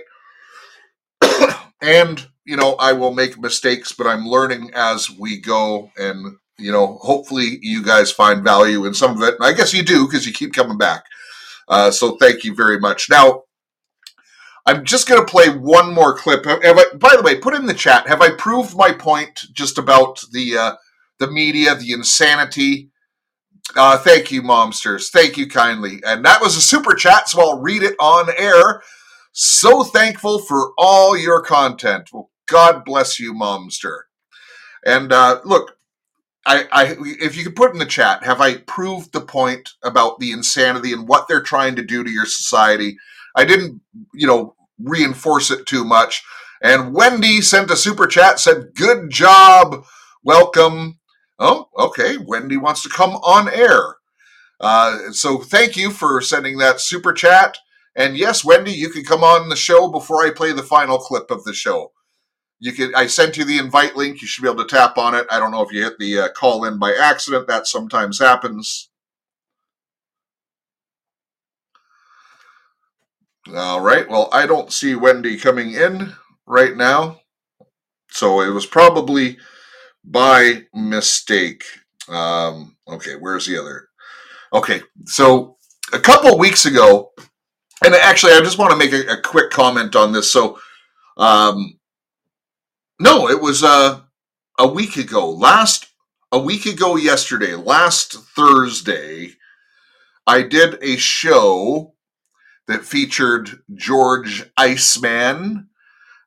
and 1.81 2.27
you 2.45 2.57
know 2.57 2.75
I 2.79 2.93
will 2.93 3.13
make 3.13 3.39
mistakes, 3.39 3.91
but 3.91 4.07
I'm 4.07 4.25
learning 4.25 4.71
as 4.73 5.09
we 5.09 5.39
go, 5.39 5.91
and 5.97 6.37
you 6.57 6.71
know 6.71 6.97
hopefully 7.01 7.59
you 7.61 7.83
guys 7.83 8.11
find 8.11 8.43
value 8.43 8.85
in 8.85 8.93
some 8.93 9.15
of 9.15 9.27
it. 9.27 9.35
I 9.41 9.53
guess 9.53 9.73
you 9.73 9.83
do 9.83 10.05
because 10.05 10.25
you 10.25 10.33
keep 10.33 10.53
coming 10.53 10.77
back. 10.77 11.03
Uh, 11.67 11.91
so 11.91 12.17
thank 12.17 12.43
you 12.43 12.53
very 12.55 12.79
much. 12.79 13.09
Now 13.09 13.43
I'm 14.65 14.85
just 14.85 15.07
going 15.07 15.23
to 15.23 15.29
play 15.29 15.49
one 15.49 15.93
more 15.93 16.15
clip. 16.17 16.45
Have 16.45 16.61
I, 16.63 16.85
by 16.95 17.15
the 17.17 17.23
way, 17.23 17.37
put 17.37 17.53
in 17.53 17.65
the 17.65 17.73
chat. 17.73 18.07
Have 18.07 18.21
I 18.21 18.31
proved 18.31 18.75
my 18.77 18.93
point 18.93 19.41
just 19.51 19.77
about 19.77 20.23
the 20.31 20.57
uh, 20.57 20.75
the 21.19 21.29
media, 21.29 21.75
the 21.75 21.91
insanity? 21.91 22.89
Uh, 23.75 23.97
thank 23.97 24.31
you, 24.31 24.41
momsters. 24.43 25.09
Thank 25.11 25.37
you 25.37 25.47
kindly. 25.47 26.01
And 26.05 26.25
that 26.25 26.41
was 26.41 26.57
a 26.57 26.61
super 26.61 26.93
chat, 26.95 27.29
so 27.29 27.41
I'll 27.41 27.61
read 27.61 27.83
it 27.83 27.95
on 27.99 28.29
air. 28.37 28.83
So 29.33 29.83
thankful 29.83 30.39
for 30.39 30.73
all 30.77 31.17
your 31.17 31.41
content. 31.41 32.09
Well, 32.13 32.29
God 32.47 32.85
bless 32.85 33.19
you, 33.19 33.33
momster. 33.33 34.01
And 34.85 35.13
uh, 35.13 35.41
look, 35.45 35.77
I, 36.45 36.65
I, 36.73 36.97
if 37.21 37.37
you 37.37 37.45
could 37.45 37.55
put 37.55 37.73
in 37.73 37.79
the 37.79 37.85
chat, 37.87 38.23
have 38.23 38.41
I 38.41 38.57
proved 38.59 39.13
the 39.13 39.21
point 39.21 39.71
about 39.83 40.19
the 40.19 40.33
insanity 40.33 40.93
and 40.93 41.07
what 41.07 41.27
they're 41.29 41.41
trying 41.41 41.77
to 41.77 41.83
do 41.83 42.03
to 42.03 42.11
your 42.11 42.27
society? 42.27 42.97
I 43.35 43.45
didn't, 43.45 43.81
you 44.13 44.27
know, 44.27 44.55
reinforce 44.79 45.51
it 45.51 45.67
too 45.67 45.85
much. 45.85 46.23
And 46.61 46.93
Wendy 46.95 47.41
sent 47.41 47.71
a 47.71 47.77
super 47.77 48.07
chat, 48.07 48.39
said, 48.41 48.75
Good 48.75 49.09
job. 49.11 49.85
Welcome. 50.23 50.99
Oh, 51.39 51.69
okay. 51.77 52.17
Wendy 52.17 52.57
wants 52.57 52.83
to 52.83 52.89
come 52.89 53.11
on 53.17 53.49
air. 53.49 53.95
Uh, 54.59 55.11
so 55.11 55.39
thank 55.39 55.75
you 55.75 55.91
for 55.91 56.21
sending 56.21 56.57
that 56.57 56.79
super 56.79 57.13
chat. 57.13 57.57
And 57.95 58.17
yes, 58.17 58.45
Wendy, 58.45 58.71
you 58.71 58.89
can 58.89 59.03
come 59.03 59.23
on 59.23 59.49
the 59.49 59.55
show 59.55 59.89
before 59.89 60.23
I 60.23 60.31
play 60.31 60.51
the 60.51 60.63
final 60.63 60.97
clip 60.97 61.29
of 61.31 61.43
the 61.43 61.53
show. 61.53 61.91
You 62.59 62.71
can. 62.71 62.95
I 62.95 63.07
sent 63.07 63.35
you 63.37 63.43
the 63.43 63.57
invite 63.57 63.97
link. 63.97 64.21
You 64.21 64.27
should 64.27 64.41
be 64.41 64.49
able 64.49 64.63
to 64.63 64.75
tap 64.75 64.97
on 64.97 65.15
it. 65.15 65.27
I 65.29 65.37
don't 65.37 65.51
know 65.51 65.61
if 65.63 65.73
you 65.73 65.83
hit 65.83 65.99
the 65.99 66.19
uh, 66.19 66.29
call 66.29 66.63
in 66.63 66.79
by 66.79 66.93
accident. 66.93 67.47
That 67.47 67.67
sometimes 67.67 68.19
happens. 68.19 68.89
All 73.53 73.81
right. 73.81 74.09
Well, 74.09 74.29
I 74.31 74.45
don't 74.45 74.71
see 74.71 74.95
Wendy 74.95 75.37
coming 75.37 75.73
in 75.73 76.13
right 76.47 76.75
now. 76.77 77.19
So 78.09 78.41
it 78.41 78.49
was 78.49 78.65
probably 78.65 79.37
by 80.03 80.63
mistake. 80.73 81.63
Um, 82.09 82.75
okay, 82.87 83.15
where's 83.15 83.45
the 83.45 83.59
other? 83.59 83.89
Okay, 84.53 84.81
so 85.05 85.57
a 85.93 85.99
couple 85.99 86.37
weeks 86.37 86.65
ago, 86.65 87.11
and 87.83 87.93
actually, 87.95 88.33
I 88.33 88.39
just 88.39 88.57
want 88.57 88.71
to 88.71 88.77
make 88.77 88.93
a, 88.93 89.13
a 89.13 89.21
quick 89.21 89.51
comment 89.51 89.95
on 89.95 90.11
this. 90.11 90.31
So, 90.31 90.59
um, 91.17 91.79
no, 92.99 93.29
it 93.29 93.41
was 93.41 93.63
uh, 93.63 94.01
a 94.59 94.67
week 94.67 94.97
ago. 94.97 95.29
Last 95.29 95.87
a 96.31 96.39
week 96.39 96.65
ago 96.65 96.95
yesterday, 96.95 97.55
last 97.55 98.13
Thursday, 98.13 99.33
I 100.25 100.41
did 100.41 100.81
a 100.81 100.97
show 100.97 101.93
that 102.67 102.85
featured 102.85 103.61
George 103.75 104.49
Iceman, 104.57 105.69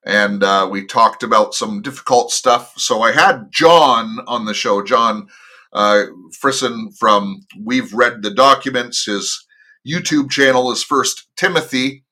and 0.06 0.44
uh, 0.44 0.68
we 0.70 0.86
talked 0.86 1.24
about 1.24 1.52
some 1.52 1.82
difficult 1.82 2.30
stuff. 2.30 2.78
So 2.78 3.02
I 3.02 3.10
had 3.10 3.50
John 3.50 4.18
on 4.28 4.44
the 4.44 4.54
show, 4.54 4.82
John 4.82 5.26
uh, 5.72 6.04
Frisson 6.40 6.96
from 6.96 7.40
We've 7.60 7.92
Read 7.92 8.22
the 8.22 8.30
Documents. 8.30 9.04
His 9.04 9.44
YouTube 9.86 10.30
channel 10.30 10.70
is 10.70 10.84
First 10.84 11.26
Timothy, 11.36 12.04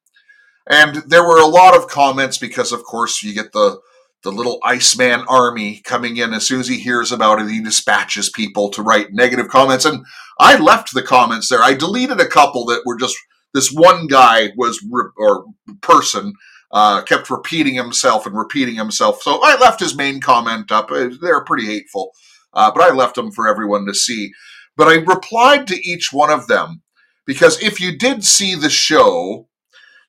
and 0.68 0.96
there 1.07 1.22
were 1.22 1.38
a 1.38 1.46
lot 1.46 1.76
of 1.76 1.88
comments 1.88 2.37
because, 2.37 2.72
of 2.72 2.83
course, 2.83 3.22
you 3.22 3.33
get 3.33 3.52
the 3.52 3.80
the 4.24 4.33
little 4.33 4.59
Iceman 4.64 5.22
army 5.28 5.83
coming 5.85 6.16
in 6.16 6.33
as 6.33 6.46
soon 6.46 6.59
as 6.59 6.66
he 6.66 6.78
hears 6.78 7.12
about 7.12 7.40
it. 7.40 7.50
He 7.50 7.62
dispatches 7.62 8.30
people 8.30 8.70
to 8.70 8.83
write 8.83 9.12
negative 9.12 9.48
comments, 9.48 9.85
and 9.85 10.04
I 10.40 10.59
left 10.59 10.94
the 10.94 11.02
comments 11.02 11.48
there. 11.48 11.62
I 11.62 11.74
deleted 11.74 12.18
a 12.20 12.26
couple 12.26 12.64
that 12.66 12.83
were 12.85 12.96
just 12.96 13.16
this 13.52 13.70
one 13.70 14.09
guy 14.09 14.50
was 14.57 14.85
or 15.16 15.44
person 15.80 16.33
uh, 16.74 17.00
kept 17.02 17.30
repeating 17.30 17.74
himself 17.74 18.26
and 18.26 18.37
repeating 18.37 18.74
himself. 18.74 19.22
So 19.22 19.40
I 19.42 19.56
left 19.58 19.80
his 19.80 19.96
main 19.96 20.20
comment 20.20 20.70
up. 20.70 20.90
Uh, 20.90 21.08
they're 21.22 21.44
pretty 21.44 21.66
hateful, 21.66 22.10
uh, 22.52 22.70
but 22.74 22.82
I 22.82 22.92
left 22.92 23.14
them 23.14 23.30
for 23.30 23.48
everyone 23.48 23.87
to 23.87 23.94
see. 23.94 24.32
But 24.76 24.88
I 24.88 24.96
replied 24.96 25.66
to 25.68 25.88
each 25.88 26.12
one 26.12 26.30
of 26.30 26.48
them 26.48 26.82
because 27.26 27.62
if 27.62 27.80
you 27.80 27.96
did 27.96 28.24
see 28.24 28.54
the 28.54 28.68
show, 28.68 29.48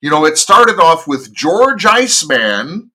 you 0.01 0.09
know 0.09 0.25
it 0.25 0.37
started 0.37 0.79
off 0.79 1.07
with 1.07 1.33
George 1.33 1.85
Iceman 1.85 2.91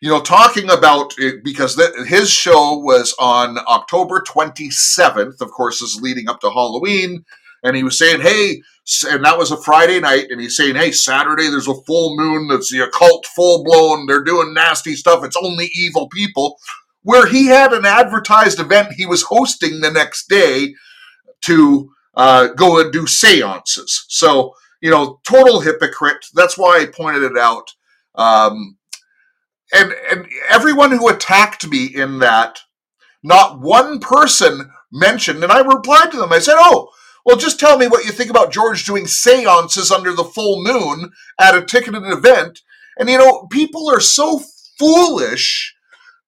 you 0.00 0.08
know, 0.08 0.20
talking 0.20 0.70
about 0.70 1.12
it 1.18 1.44
because 1.44 1.76
the, 1.76 2.06
his 2.08 2.30
show 2.30 2.78
was 2.78 3.14
on 3.18 3.58
October 3.68 4.22
27th, 4.26 5.40
of 5.40 5.50
course, 5.50 5.82
is 5.82 6.00
leading 6.00 6.28
up 6.28 6.40
to 6.40 6.50
Halloween. 6.50 7.24
And 7.62 7.76
he 7.76 7.82
was 7.82 7.98
saying, 7.98 8.20
hey, 8.20 8.62
and 9.08 9.24
that 9.24 9.38
was 9.38 9.50
a 9.50 9.62
Friday 9.62 10.00
night, 10.00 10.26
and 10.30 10.40
he's 10.40 10.56
saying, 10.56 10.76
hey, 10.76 10.90
Saturday 10.90 11.48
there's 11.48 11.68
a 11.68 11.82
full 11.82 12.16
moon 12.16 12.48
that's 12.48 12.70
the 12.70 12.80
occult 12.80 13.26
full 13.36 13.64
blown. 13.64 14.06
They're 14.06 14.24
doing 14.24 14.54
nasty 14.54 14.94
stuff. 14.94 15.24
It's 15.24 15.36
only 15.36 15.70
evil 15.74 16.08
people. 16.08 16.58
Where 17.02 17.26
he 17.26 17.46
had 17.46 17.72
an 17.72 17.86
advertised 17.86 18.60
event 18.60 18.92
he 18.92 19.06
was 19.06 19.22
hosting 19.22 19.80
the 19.80 19.90
next 19.90 20.28
day 20.28 20.74
to 21.42 21.90
uh, 22.14 22.48
go 22.48 22.80
and 22.80 22.92
do 22.92 23.06
seances. 23.06 24.04
So, 24.08 24.54
you 24.82 24.90
know, 24.90 25.20
total 25.26 25.60
hypocrite. 25.60 26.26
That's 26.34 26.58
why 26.58 26.80
I 26.80 26.86
pointed 26.86 27.22
it 27.22 27.38
out. 27.38 27.70
Um, 28.16 28.76
and 29.72 29.94
and 30.10 30.26
everyone 30.48 30.90
who 30.90 31.08
attacked 31.08 31.66
me 31.68 31.86
in 31.86 32.18
that, 32.18 32.58
not 33.22 33.60
one 33.60 34.00
person 34.00 34.70
mentioned, 34.92 35.42
and 35.42 35.52
I 35.52 35.60
replied 35.60 36.10
to 36.10 36.18
them. 36.18 36.32
I 36.32 36.40
said, 36.40 36.56
"Oh, 36.58 36.88
well, 37.24 37.36
just 37.36 37.60
tell 37.60 37.78
me 37.78 37.86
what 37.86 38.04
you 38.04 38.12
think 38.12 38.30
about 38.30 38.52
George 38.52 38.84
doing 38.84 39.06
seances 39.06 39.90
under 39.90 40.12
the 40.12 40.24
full 40.24 40.62
moon 40.62 41.12
at 41.38 41.56
a 41.56 41.64
ticketed 41.64 42.04
event." 42.04 42.60
And 42.98 43.08
you 43.08 43.18
know, 43.18 43.46
people 43.50 43.90
are 43.90 44.00
so 44.00 44.42
foolish; 44.78 45.74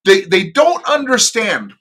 they 0.05 0.23
they 0.23 0.51
don't 0.51 0.85
understand. 0.87 1.75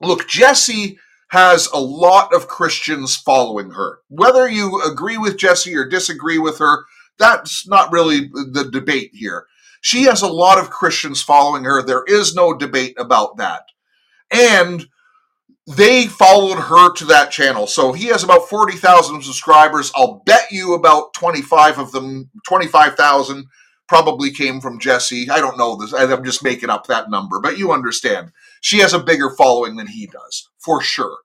Look, 0.00 0.28
Jesse 0.28 0.98
has 1.28 1.68
a 1.72 1.78
lot 1.78 2.32
of 2.34 2.48
Christians 2.48 3.16
following 3.16 3.70
her. 3.70 4.00
Whether 4.08 4.48
you 4.48 4.80
agree 4.82 5.18
with 5.18 5.38
Jesse 5.38 5.74
or 5.74 5.88
disagree 5.88 6.38
with 6.38 6.58
her, 6.58 6.84
that's 7.18 7.66
not 7.66 7.92
really 7.92 8.28
the 8.28 8.68
debate 8.70 9.10
here. 9.12 9.46
She 9.80 10.02
has 10.04 10.22
a 10.22 10.28
lot 10.28 10.58
of 10.58 10.70
Christians 10.70 11.22
following 11.22 11.64
her. 11.64 11.82
There 11.82 12.04
is 12.06 12.34
no 12.34 12.54
debate 12.54 12.94
about 12.98 13.36
that. 13.38 13.64
And 14.30 14.88
they 15.66 16.06
followed 16.06 16.58
her 16.60 16.92
to 16.94 17.04
that 17.06 17.30
channel. 17.30 17.66
So 17.66 17.92
he 17.92 18.06
has 18.06 18.22
about 18.22 18.48
40,000 18.48 19.22
subscribers. 19.22 19.90
I'll 19.96 20.22
bet 20.24 20.50
you 20.50 20.74
about 20.74 21.12
25 21.14 21.78
of 21.78 21.92
them, 21.92 22.30
25,000 22.46 23.46
probably 23.88 24.30
came 24.30 24.60
from 24.60 24.80
Jesse. 24.80 25.28
I 25.30 25.40
don't 25.40 25.58
know 25.58 25.76
this. 25.76 25.92
I'm 25.92 26.24
just 26.24 26.42
making 26.42 26.70
up 26.70 26.86
that 26.86 27.10
number, 27.10 27.40
but 27.40 27.58
you 27.58 27.72
understand. 27.72 28.32
She 28.60 28.78
has 28.78 28.92
a 28.92 28.98
bigger 28.98 29.30
following 29.30 29.76
than 29.76 29.86
he 29.86 30.06
does, 30.06 30.48
for 30.58 30.82
sure. 30.82 31.18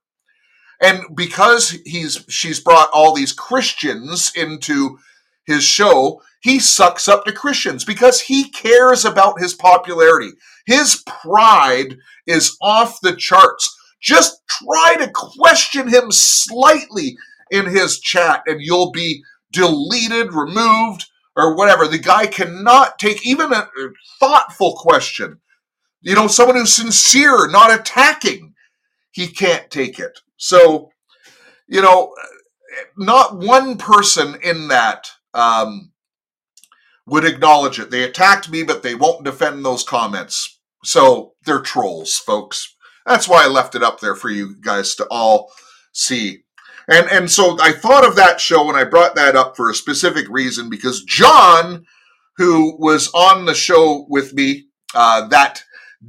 And 0.81 1.03
because 1.15 1.77
he's 1.85 2.25
she's 2.27 2.59
brought 2.59 2.89
all 2.91 3.13
these 3.13 3.33
Christians 3.33 4.31
into 4.35 4.97
his 5.45 5.63
show, 5.63 6.21
he 6.41 6.59
sucks 6.59 7.07
up 7.07 7.25
to 7.25 7.31
Christians 7.31 7.83
because 7.83 8.21
he 8.21 8.49
cares 8.49 9.05
about 9.05 9.39
his 9.39 9.53
popularity. 9.53 10.31
His 10.65 11.03
pride 11.05 11.97
is 12.25 12.57
off 12.61 12.99
the 13.01 13.15
charts. 13.15 13.77
Just 14.01 14.41
try 14.49 14.95
to 14.99 15.11
question 15.13 15.87
him 15.87 16.11
slightly 16.11 17.15
in 17.51 17.65
his 17.65 17.99
chat 17.99 18.43
and 18.47 18.61
you'll 18.61 18.91
be 18.91 19.23
deleted, 19.51 20.33
removed, 20.33 21.05
or 21.35 21.55
whatever. 21.55 21.87
The 21.87 21.99
guy 21.99 22.27
cannot 22.27 22.99
take 22.99 23.25
even 23.25 23.53
a 23.53 23.67
thoughtful 24.19 24.75
question. 24.77 25.39
You 26.01 26.15
know, 26.15 26.27
someone 26.27 26.55
who's 26.57 26.73
sincere, 26.73 27.47
not 27.49 27.71
attacking. 27.71 28.53
He 29.11 29.27
can't 29.27 29.69
take 29.69 29.99
it. 29.99 30.19
So, 30.37 30.89
you 31.67 31.81
know, 31.81 32.13
not 32.97 33.37
one 33.37 33.77
person 33.77 34.37
in 34.41 34.69
that 34.69 35.11
um, 35.33 35.91
would 37.05 37.25
acknowledge 37.25 37.79
it. 37.79 37.91
They 37.91 38.03
attacked 38.03 38.49
me, 38.49 38.63
but 38.63 38.83
they 38.83 38.95
won't 38.95 39.25
defend 39.25 39.63
those 39.63 39.83
comments. 39.83 40.59
So 40.83 41.33
they're 41.45 41.59
trolls, 41.59 42.15
folks. 42.15 42.75
That's 43.05 43.27
why 43.27 43.43
I 43.43 43.47
left 43.47 43.75
it 43.75 43.83
up 43.83 43.99
there 43.99 44.15
for 44.15 44.29
you 44.29 44.55
guys 44.61 44.95
to 44.95 45.05
all 45.09 45.51
see. 45.93 46.43
And 46.87 47.09
and 47.09 47.31
so 47.31 47.57
I 47.61 47.71
thought 47.71 48.05
of 48.05 48.15
that 48.15 48.41
show 48.41 48.67
and 48.67 48.77
I 48.77 48.83
brought 48.83 49.15
that 49.15 49.35
up 49.35 49.55
for 49.55 49.69
a 49.69 49.75
specific 49.75 50.27
reason 50.29 50.69
because 50.69 51.03
John, 51.03 51.85
who 52.37 52.75
was 52.79 53.11
on 53.13 53.45
the 53.45 53.53
show 53.53 54.05
with 54.09 54.33
me 54.33 54.65
uh, 54.93 55.27
that 55.29 55.63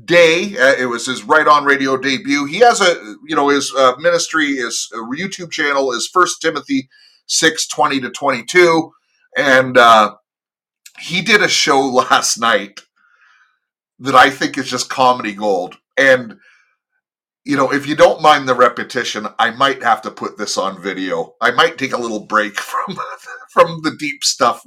day. 0.04 0.56
Uh, 0.56 0.74
it 0.78 0.86
was 0.86 1.06
his 1.06 1.24
Right 1.24 1.46
On 1.46 1.64
Radio 1.64 1.96
debut. 1.96 2.46
He 2.46 2.58
has 2.58 2.80
a, 2.80 2.94
you 3.26 3.36
know, 3.36 3.48
his 3.48 3.72
uh, 3.74 3.94
ministry, 3.98 4.56
his 4.56 4.88
uh, 4.94 4.98
YouTube 4.98 5.50
channel 5.50 5.92
is 5.92 6.08
First 6.12 6.40
Timothy 6.40 6.88
six 7.26 7.66
twenty 7.66 8.00
to 8.00 8.10
twenty 8.10 8.44
two, 8.44 8.92
and 9.36 9.76
uh, 9.76 10.14
he 10.98 11.22
did 11.22 11.42
a 11.42 11.48
show 11.48 11.80
last 12.10 12.38
night 12.38 12.80
that 13.98 14.14
I 14.14 14.30
think 14.30 14.58
is 14.58 14.68
just 14.68 14.90
comedy 14.90 15.32
gold. 15.32 15.76
And 15.96 16.38
you 17.44 17.56
know, 17.56 17.72
if 17.72 17.86
you 17.86 17.96
don't 17.96 18.22
mind 18.22 18.48
the 18.48 18.54
repetition, 18.54 19.26
I 19.38 19.50
might 19.50 19.82
have 19.82 20.02
to 20.02 20.10
put 20.10 20.38
this 20.38 20.56
on 20.56 20.80
video. 20.80 21.34
I 21.40 21.50
might 21.50 21.76
take 21.76 21.92
a 21.92 22.00
little 22.00 22.24
break 22.24 22.54
from 22.60 22.96
from 23.50 23.80
the 23.82 23.96
deep 23.98 24.24
stuff 24.24 24.66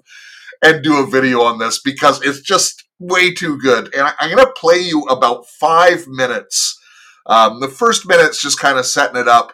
and 0.63 0.83
do 0.83 0.97
a 0.97 1.09
video 1.09 1.41
on 1.41 1.59
this 1.59 1.81
because 1.81 2.21
it's 2.23 2.41
just 2.41 2.83
way 2.99 3.33
too 3.33 3.57
good. 3.59 3.93
And 3.93 4.03
I, 4.03 4.13
am 4.21 4.35
going 4.35 4.45
to 4.45 4.53
play 4.53 4.79
you 4.79 5.01
about 5.03 5.47
five 5.47 6.07
minutes. 6.07 6.79
Um, 7.25 7.59
the 7.59 7.67
first 7.67 8.07
minute's 8.07 8.41
just 8.41 8.59
kind 8.59 8.77
of 8.77 8.85
setting 8.85 9.19
it 9.19 9.27
up, 9.27 9.53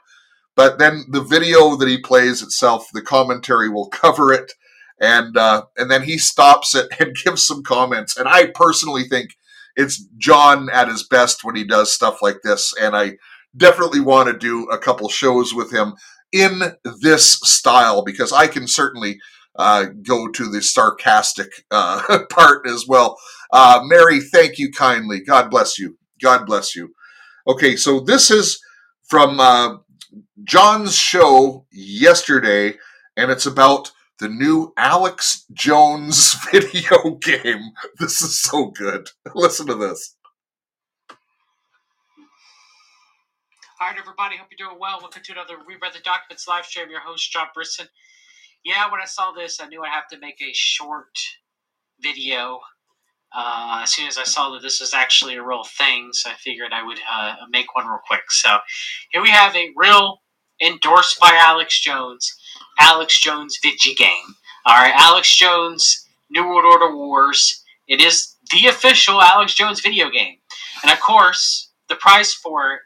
but 0.55 0.77
then 0.77 1.05
the 1.09 1.21
video 1.21 1.75
that 1.77 1.87
he 1.87 1.97
plays 1.97 2.41
itself, 2.41 2.87
the 2.93 3.01
commentary 3.01 3.69
will 3.69 3.87
cover 3.89 4.33
it, 4.33 4.53
and 4.99 5.37
uh, 5.37 5.63
and 5.77 5.89
then 5.89 6.03
he 6.03 6.17
stops 6.17 6.75
it 6.75 6.91
and 6.99 7.15
gives 7.15 7.45
some 7.45 7.63
comments. 7.63 8.17
And 8.17 8.27
I 8.27 8.47
personally 8.47 9.03
think 9.03 9.35
it's 9.75 10.05
John 10.17 10.69
at 10.71 10.87
his 10.87 11.07
best 11.07 11.43
when 11.43 11.55
he 11.55 11.63
does 11.63 11.93
stuff 11.93 12.21
like 12.21 12.37
this, 12.43 12.73
and 12.79 12.95
I 12.95 13.13
definitely 13.55 13.99
want 13.99 14.27
to 14.29 14.37
do 14.37 14.65
a 14.69 14.77
couple 14.77 15.09
shows 15.09 15.53
with 15.53 15.71
him 15.73 15.93
in 16.31 16.61
this 17.01 17.33
style 17.41 18.03
because 18.03 18.31
I 18.31 18.47
can 18.47 18.67
certainly 18.67 19.19
uh, 19.57 19.85
go 20.07 20.29
to 20.29 20.49
the 20.49 20.61
sarcastic 20.61 21.49
uh, 21.71 22.19
part 22.29 22.67
as 22.67 22.85
well. 22.87 23.17
Uh, 23.51 23.81
Mary, 23.83 24.19
thank 24.19 24.57
you 24.57 24.71
kindly. 24.71 25.21
God 25.21 25.49
bless 25.49 25.77
you. 25.77 25.97
God 26.21 26.45
bless 26.45 26.75
you. 26.75 26.93
Okay, 27.47 27.75
so 27.75 27.99
this 27.99 28.31
is 28.31 28.61
from 29.09 29.39
uh, 29.39 29.77
John's 30.43 30.95
show 30.95 31.65
yesterday, 31.71 32.75
and 33.17 33.31
it's 33.31 33.45
about 33.45 33.91
the 34.21 34.29
new 34.29 34.71
Alex 34.77 35.45
Jones 35.51 36.35
video 36.51 37.17
game. 37.21 37.71
This 37.99 38.21
is 38.21 38.39
so 38.39 38.67
good. 38.67 39.09
Listen 39.35 39.67
to 39.67 39.75
this. 39.75 40.15
All 43.81 43.87
right, 43.89 43.97
everybody. 43.99 44.37
Hope 44.37 44.47
you're 44.57 44.69
doing 44.69 44.79
well. 44.79 44.99
Welcome 45.01 45.23
to 45.25 45.31
another 45.33 45.55
We 45.67 45.73
Read 45.81 45.93
the 45.93 45.99
Documents 45.99 46.47
live 46.47 46.65
stream. 46.65 46.89
Your 46.89 47.01
host, 47.01 47.31
John 47.31 47.47
Brisson 47.53 47.87
yeah, 48.63 48.91
when 48.91 49.01
I 49.01 49.05
saw 49.05 49.31
this, 49.31 49.59
I 49.59 49.67
knew 49.67 49.83
I'd 49.83 49.89
have 49.89 50.07
to 50.09 50.19
make 50.19 50.41
a 50.41 50.53
short 50.53 51.17
video. 51.99 52.59
Uh, 53.33 53.79
as 53.83 53.93
soon 53.93 54.07
as 54.07 54.17
I 54.17 54.23
saw 54.23 54.49
that 54.51 54.61
this 54.61 54.81
was 54.81 54.93
actually 54.93 55.35
a 55.35 55.43
real 55.43 55.63
thing, 55.63 56.09
so 56.11 56.29
I 56.29 56.33
figured 56.33 56.73
I 56.73 56.83
would 56.83 56.99
uh, 57.11 57.35
make 57.49 57.73
one 57.75 57.87
real 57.87 58.01
quick. 58.05 58.29
So 58.29 58.57
here 59.11 59.21
we 59.21 59.29
have 59.29 59.55
a 59.55 59.71
real 59.75 60.17
endorsed 60.61 61.19
by 61.19 61.31
Alex 61.33 61.81
Jones, 61.81 62.35
Alex 62.79 63.19
Jones 63.19 63.59
video 63.61 63.93
game. 63.95 64.35
All 64.65 64.75
right, 64.75 64.93
Alex 64.95 65.35
Jones, 65.35 66.07
New 66.29 66.47
World 66.47 66.65
Order 66.65 66.95
Wars. 66.95 67.63
It 67.87 68.01
is 68.01 68.35
the 68.51 68.67
official 68.67 69.21
Alex 69.21 69.53
Jones 69.53 69.81
video 69.81 70.09
game, 70.09 70.37
and 70.83 70.91
of 70.91 70.99
course, 70.99 71.69
the 71.89 71.95
price 71.95 72.33
for 72.33 72.73
it 72.73 72.81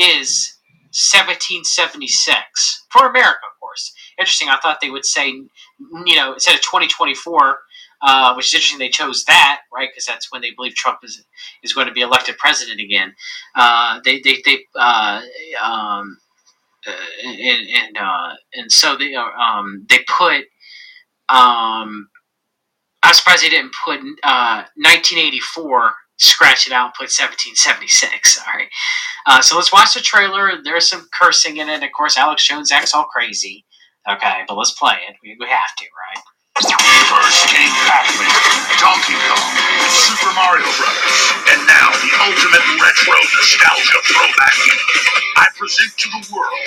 is 0.00 0.56
1776 0.92 2.84
for 2.90 3.06
America, 3.06 3.40
of 3.46 3.60
course 3.60 3.92
interesting. 4.20 4.48
I 4.48 4.58
thought 4.58 4.78
they 4.80 4.90
would 4.90 5.04
say, 5.04 5.28
you 5.28 6.14
know, 6.14 6.34
instead 6.34 6.54
of 6.54 6.60
2024, 6.60 7.58
uh, 8.02 8.34
which 8.34 8.46
is 8.46 8.54
interesting 8.54 8.78
they 8.78 8.88
chose 8.88 9.24
that, 9.24 9.62
right? 9.72 9.88
Because 9.90 10.04
that's 10.04 10.30
when 10.30 10.42
they 10.42 10.52
believe 10.52 10.74
Trump 10.74 10.98
is 11.02 11.24
is 11.62 11.72
going 11.72 11.86
to 11.86 11.92
be 11.92 12.02
elected 12.02 12.38
president 12.38 12.80
again. 12.80 13.14
Uh, 13.54 14.00
they 14.04 14.20
they 14.20 14.40
they 14.44 14.58
uh, 14.78 15.22
um, 15.62 16.18
and 16.86 17.68
and 17.68 17.98
uh, 17.98 18.34
and 18.54 18.72
so 18.72 18.96
they 18.96 19.14
uh, 19.14 19.24
um, 19.24 19.86
they 19.88 20.00
put. 20.08 20.44
Um, 21.28 22.08
I'm 23.02 23.14
surprised 23.14 23.44
they 23.44 23.50
didn't 23.50 23.74
put 23.84 24.00
uh 24.24 24.64
1984 24.76 25.92
scratch 26.18 26.66
it 26.66 26.72
out 26.72 26.86
and 26.86 26.94
put 26.94 27.08
1776. 27.10 28.38
All 28.46 28.54
right. 28.54 28.68
Uh, 29.26 29.40
so 29.42 29.56
let's 29.56 29.72
watch 29.72 29.94
the 29.94 30.00
trailer. 30.00 30.52
There's 30.62 30.88
some 30.88 31.08
cursing 31.12 31.56
in 31.58 31.68
it. 31.68 31.82
Of 31.82 31.90
course, 31.96 32.18
Alex 32.18 32.46
Jones 32.46 32.72
acts 32.72 32.94
all 32.94 33.04
crazy. 33.04 33.64
Okay, 34.10 34.42
but 34.48 34.56
let's 34.56 34.72
play 34.72 34.96
it. 35.08 35.16
We, 35.22 35.36
we 35.40 35.46
have 35.48 35.74
to, 35.78 35.84
right? 35.84 36.29
First 36.60 37.48
came 37.48 37.70
Pac-Man, 37.86 38.36
Donkey 38.78 39.14
Kong, 39.26 39.50
Super 39.90 40.30
Mario 40.34 40.66
Brothers, 40.78 41.18
and 41.50 41.60
now 41.66 41.90
the 41.90 42.12
ultimate 42.22 42.66
retro 42.78 43.18
nostalgia 43.18 43.98
throwback 44.06 44.54
game. 44.62 44.84
I 45.36 45.46
present 45.58 45.90
to 45.98 46.08
the 46.10 46.22
world 46.34 46.66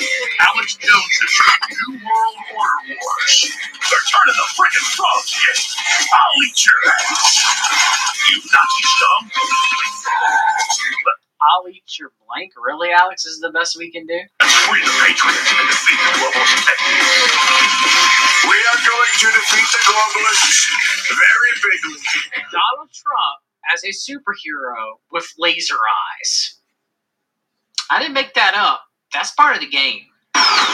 Alex 0.52 0.76
Jones's 0.76 1.36
New 1.72 2.00
World 2.00 2.38
Order 2.60 2.96
Wars. 2.96 3.36
They're 3.48 4.08
turning 4.12 4.36
the 4.36 4.48
frickin' 4.56 4.88
frogs 5.00 5.32
game. 5.32 5.64
I'll 6.12 6.44
eat 6.44 6.60
your 6.66 6.80
ass. 7.00 7.44
You 8.32 8.38
Nazi 8.40 8.84
scum. 8.84 9.22
But 11.08 11.23
I'll 11.52 11.68
eat 11.68 11.84
your 12.00 12.12
blank. 12.24 12.54
Really, 12.56 12.92
Alex? 12.92 13.24
This 13.24 13.34
is 13.34 13.40
the 13.40 13.52
best 13.52 13.78
we 13.78 13.92
can 13.92 14.06
do? 14.08 14.20
Free 14.70 14.80
the 14.80 14.96
Patriots 15.04 15.52
and 15.52 15.68
defeat 15.68 16.00
the 16.00 16.12
globalists. 16.20 16.68
We 18.48 18.58
are 18.60 18.82
going 18.88 19.14
to 19.20 19.28
defeat 19.34 19.68
the 19.72 19.82
globalists 19.84 20.72
very 21.12 21.54
bigly. 21.60 22.00
Donald 22.52 22.92
Trump 22.92 23.40
as 23.74 23.84
a 23.84 23.92
superhero 23.92 25.00
with 25.12 25.28
laser 25.38 25.76
eyes. 25.76 26.60
I 27.90 28.00
didn't 28.00 28.14
make 28.14 28.34
that 28.34 28.56
up. 28.56 28.82
That's 29.14 29.32
part 29.32 29.56
of 29.56 29.62
the 29.62 29.70
game. 29.70 30.02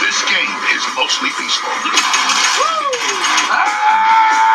This 0.02 0.22
game 0.30 0.56
is 0.74 0.84
mostly 0.96 1.30
peaceful. 1.30 1.70
Ah! 3.52 4.49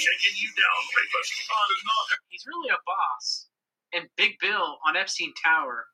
I'm 0.00 0.16
taking 0.16 0.36
you 0.40 0.48
down, 0.56 0.80
rapist. 0.96 1.32
He's 2.30 2.46
really 2.46 2.70
a 2.70 2.80
boss. 2.86 3.48
And 3.92 4.08
Big 4.16 4.38
Bill 4.40 4.78
on 4.86 4.96
Epstein 4.96 5.34
Tower 5.44 5.86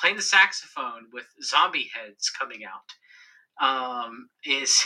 playing 0.00 0.16
the 0.16 0.22
saxophone 0.22 1.04
with 1.12 1.26
zombie 1.42 1.90
heads 1.92 2.30
coming 2.30 2.62
out 2.64 2.88
um, 3.60 4.30
is 4.44 4.72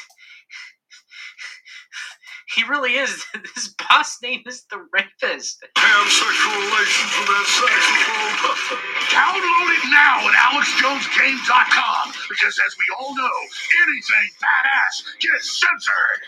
he 2.57 2.64
really 2.64 2.94
is. 2.94 3.25
His 3.55 3.75
boss 3.79 4.18
name 4.23 4.42
is 4.47 4.64
the 4.70 4.79
rapist. 4.92 5.62
Have 5.79 6.11
sexual 6.11 6.59
relations 6.59 7.12
with 7.23 7.29
that 7.31 7.47
saxophone. 7.47 8.35
Download 9.14 9.68
it 9.79 9.87
now 9.94 10.27
at 10.27 10.35
AlexJonesGames.com 10.51 12.12
because, 12.29 12.59
as 12.66 12.75
we 12.75 12.87
all 12.99 13.14
know, 13.14 13.37
anything 13.87 14.27
badass 14.42 15.07
gets 15.20 15.61
censored. 15.61 16.23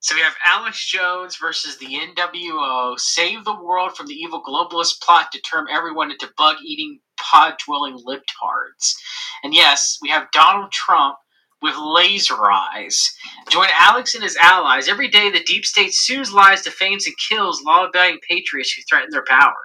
So 0.00 0.14
we 0.14 0.20
have 0.20 0.36
Alex 0.44 0.86
Jones 0.86 1.36
versus 1.36 1.78
the 1.78 1.86
NWO. 1.86 2.98
Save 2.98 3.44
the 3.44 3.60
world 3.60 3.96
from 3.96 4.06
the 4.06 4.14
evil 4.14 4.42
globalist 4.42 5.00
plot 5.02 5.32
to 5.32 5.40
turn 5.40 5.66
everyone 5.70 6.10
into 6.10 6.30
bug 6.36 6.56
eating, 6.64 7.00
pod 7.18 7.54
dwelling 7.64 7.98
libtards. 8.06 8.94
And 9.42 9.54
yes, 9.54 9.98
we 10.02 10.10
have 10.10 10.30
Donald 10.32 10.70
Trump 10.70 11.16
with 11.62 11.74
laser 11.76 12.50
eyes. 12.50 13.10
Join 13.48 13.68
Alex 13.78 14.14
and 14.14 14.22
his 14.22 14.36
allies. 14.36 14.88
Every 14.88 15.08
day, 15.08 15.30
the 15.30 15.42
deep 15.42 15.64
state 15.64 15.94
sues, 15.94 16.32
lies, 16.32 16.62
defames, 16.62 17.06
and 17.06 17.16
kills 17.28 17.62
law 17.64 17.86
abiding 17.86 18.20
patriots 18.28 18.72
who 18.72 18.82
threaten 18.88 19.10
their 19.10 19.24
power 19.26 19.56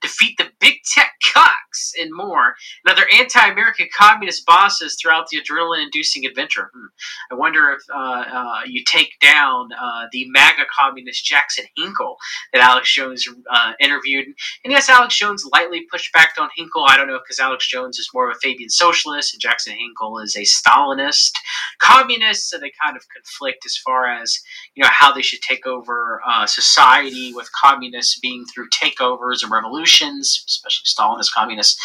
defeat 0.00 0.36
the 0.38 0.46
big 0.60 0.74
tech 0.94 1.12
cocks, 1.32 1.92
and 2.00 2.10
more, 2.12 2.54
and 2.84 2.92
other 2.92 3.06
anti 3.12 3.46
American 3.46 3.88
communist 3.96 4.46
bosses 4.46 4.96
throughout 5.00 5.28
the 5.28 5.40
adrenaline 5.40 5.84
inducing 5.84 6.26
adventure. 6.26 6.70
Hmm. 6.74 6.86
I 7.32 7.34
wonder 7.34 7.70
if 7.70 7.82
uh, 7.94 8.24
uh, 8.32 8.60
you 8.66 8.82
take 8.84 9.12
down 9.20 9.70
uh, 9.72 10.06
the 10.12 10.26
MAGA 10.30 10.64
communist 10.78 11.24
Jackson 11.24 11.64
Hinkle 11.76 12.16
that 12.52 12.62
Alex 12.62 12.92
Jones 12.92 13.26
uh, 13.50 13.72
interviewed. 13.80 14.26
And 14.64 14.72
yes, 14.72 14.88
Alex 14.88 15.16
Jones 15.16 15.44
lightly 15.52 15.86
pushed 15.90 16.12
back 16.12 16.34
on 16.38 16.48
Hinkle. 16.56 16.84
I 16.88 16.96
don't 16.96 17.08
know 17.08 17.18
because 17.18 17.38
Alex 17.38 17.68
Jones 17.68 17.98
is 17.98 18.10
more 18.14 18.30
of 18.30 18.36
a 18.36 18.40
Fabian 18.40 18.70
socialist, 18.70 19.34
and 19.34 19.40
Jackson 19.40 19.74
Hinkle 19.74 20.18
is 20.18 20.36
a 20.36 20.42
Stalinist 20.42 21.32
communist, 21.80 22.48
so 22.48 22.58
they 22.58 22.72
kind 22.82 22.96
of 22.96 23.04
conflict 23.14 23.64
as 23.66 23.76
far 23.76 24.06
as 24.06 24.38
you 24.74 24.82
know 24.82 24.90
how 24.92 25.12
they 25.12 25.22
should 25.22 25.42
take 25.42 25.66
over 25.66 26.20
uh, 26.26 26.46
society 26.46 27.32
with 27.34 27.48
communists 27.52 28.18
being 28.20 28.44
through 28.46 28.68
takeovers 28.70 29.42
and 29.42 29.52
revolutions 29.52 29.87
revolutions, 29.88 30.44
especially 30.46 30.86
Stalinist 30.86 31.32
communists, 31.34 31.80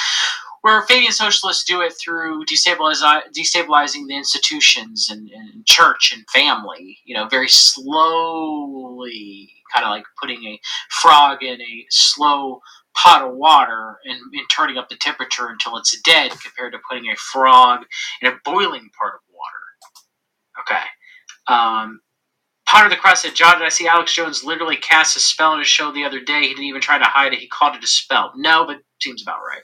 where 0.61 0.81
Fabian 0.83 1.11
socialists 1.11 1.63
do 1.63 1.81
it 1.81 1.93
through 1.93 2.45
destabilizing 2.45 4.07
the 4.07 4.15
institutions 4.15 5.09
and, 5.11 5.29
and, 5.29 5.65
church 5.65 6.13
and 6.13 6.23
family, 6.29 6.99
you 7.05 7.15
know, 7.15 7.27
very 7.27 7.49
slowly, 7.49 9.51
kind 9.73 9.85
of 9.85 9.91
like 9.91 10.03
putting 10.21 10.43
a 10.45 10.59
frog 10.89 11.41
in 11.41 11.61
a 11.61 11.85
slow 11.89 12.61
pot 12.95 13.23
of 13.23 13.35
water 13.35 13.97
and, 14.05 14.19
and 14.33 14.49
turning 14.51 14.77
up 14.77 14.89
the 14.89 14.95
temperature 14.95 15.47
until 15.47 15.77
it's 15.77 15.99
dead 16.01 16.31
compared 16.31 16.73
to 16.73 16.79
putting 16.89 17.09
a 17.09 17.15
frog 17.15 17.85
in 18.21 18.27
a 18.27 18.35
boiling 18.45 18.89
part 18.97 19.15
of 19.15 19.21
water. 19.33 19.63
Okay. 20.61 20.83
Um, 21.47 22.01
Potter 22.73 22.89
the 22.89 22.95
Cross 22.95 23.21
said, 23.21 23.35
John, 23.35 23.59
did 23.59 23.65
I 23.67 23.69
see 23.69 23.87
Alex 23.87 24.15
Jones 24.15 24.43
literally 24.43 24.77
cast 24.77 25.15
a 25.15 25.19
spell 25.19 25.51
on 25.51 25.59
his 25.59 25.67
show 25.67 25.91
the 25.91 26.05
other 26.05 26.19
day? 26.19 26.41
He 26.41 26.47
didn't 26.47 26.63
even 26.63 26.81
try 26.81 26.97
to 26.97 27.03
hide 27.03 27.31
it. 27.31 27.37
He 27.37 27.47
called 27.47 27.75
it 27.75 27.83
a 27.83 27.87
spell. 27.87 28.31
No, 28.35 28.65
but 28.65 28.77
seems 28.99 29.21
about 29.21 29.41
right. 29.47 29.61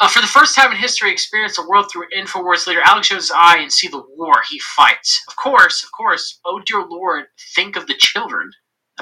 Uh, 0.00 0.08
for 0.08 0.22
the 0.22 0.26
first 0.26 0.54
time 0.54 0.70
in 0.70 0.78
history, 0.78 1.12
experience 1.12 1.56
the 1.56 1.68
world 1.68 1.90
through 1.92 2.06
Infowars 2.16 2.66
leader 2.66 2.80
Alex 2.82 3.10
Jones' 3.10 3.30
eye 3.34 3.58
and 3.58 3.70
see 3.70 3.88
the 3.88 4.02
war 4.16 4.36
he 4.48 4.58
fights. 4.58 5.22
Of 5.28 5.36
course, 5.36 5.84
of 5.84 5.90
course. 5.92 6.40
Oh 6.46 6.62
dear 6.64 6.82
Lord, 6.88 7.26
think 7.54 7.76
of 7.76 7.86
the 7.86 7.94
children. 7.98 8.52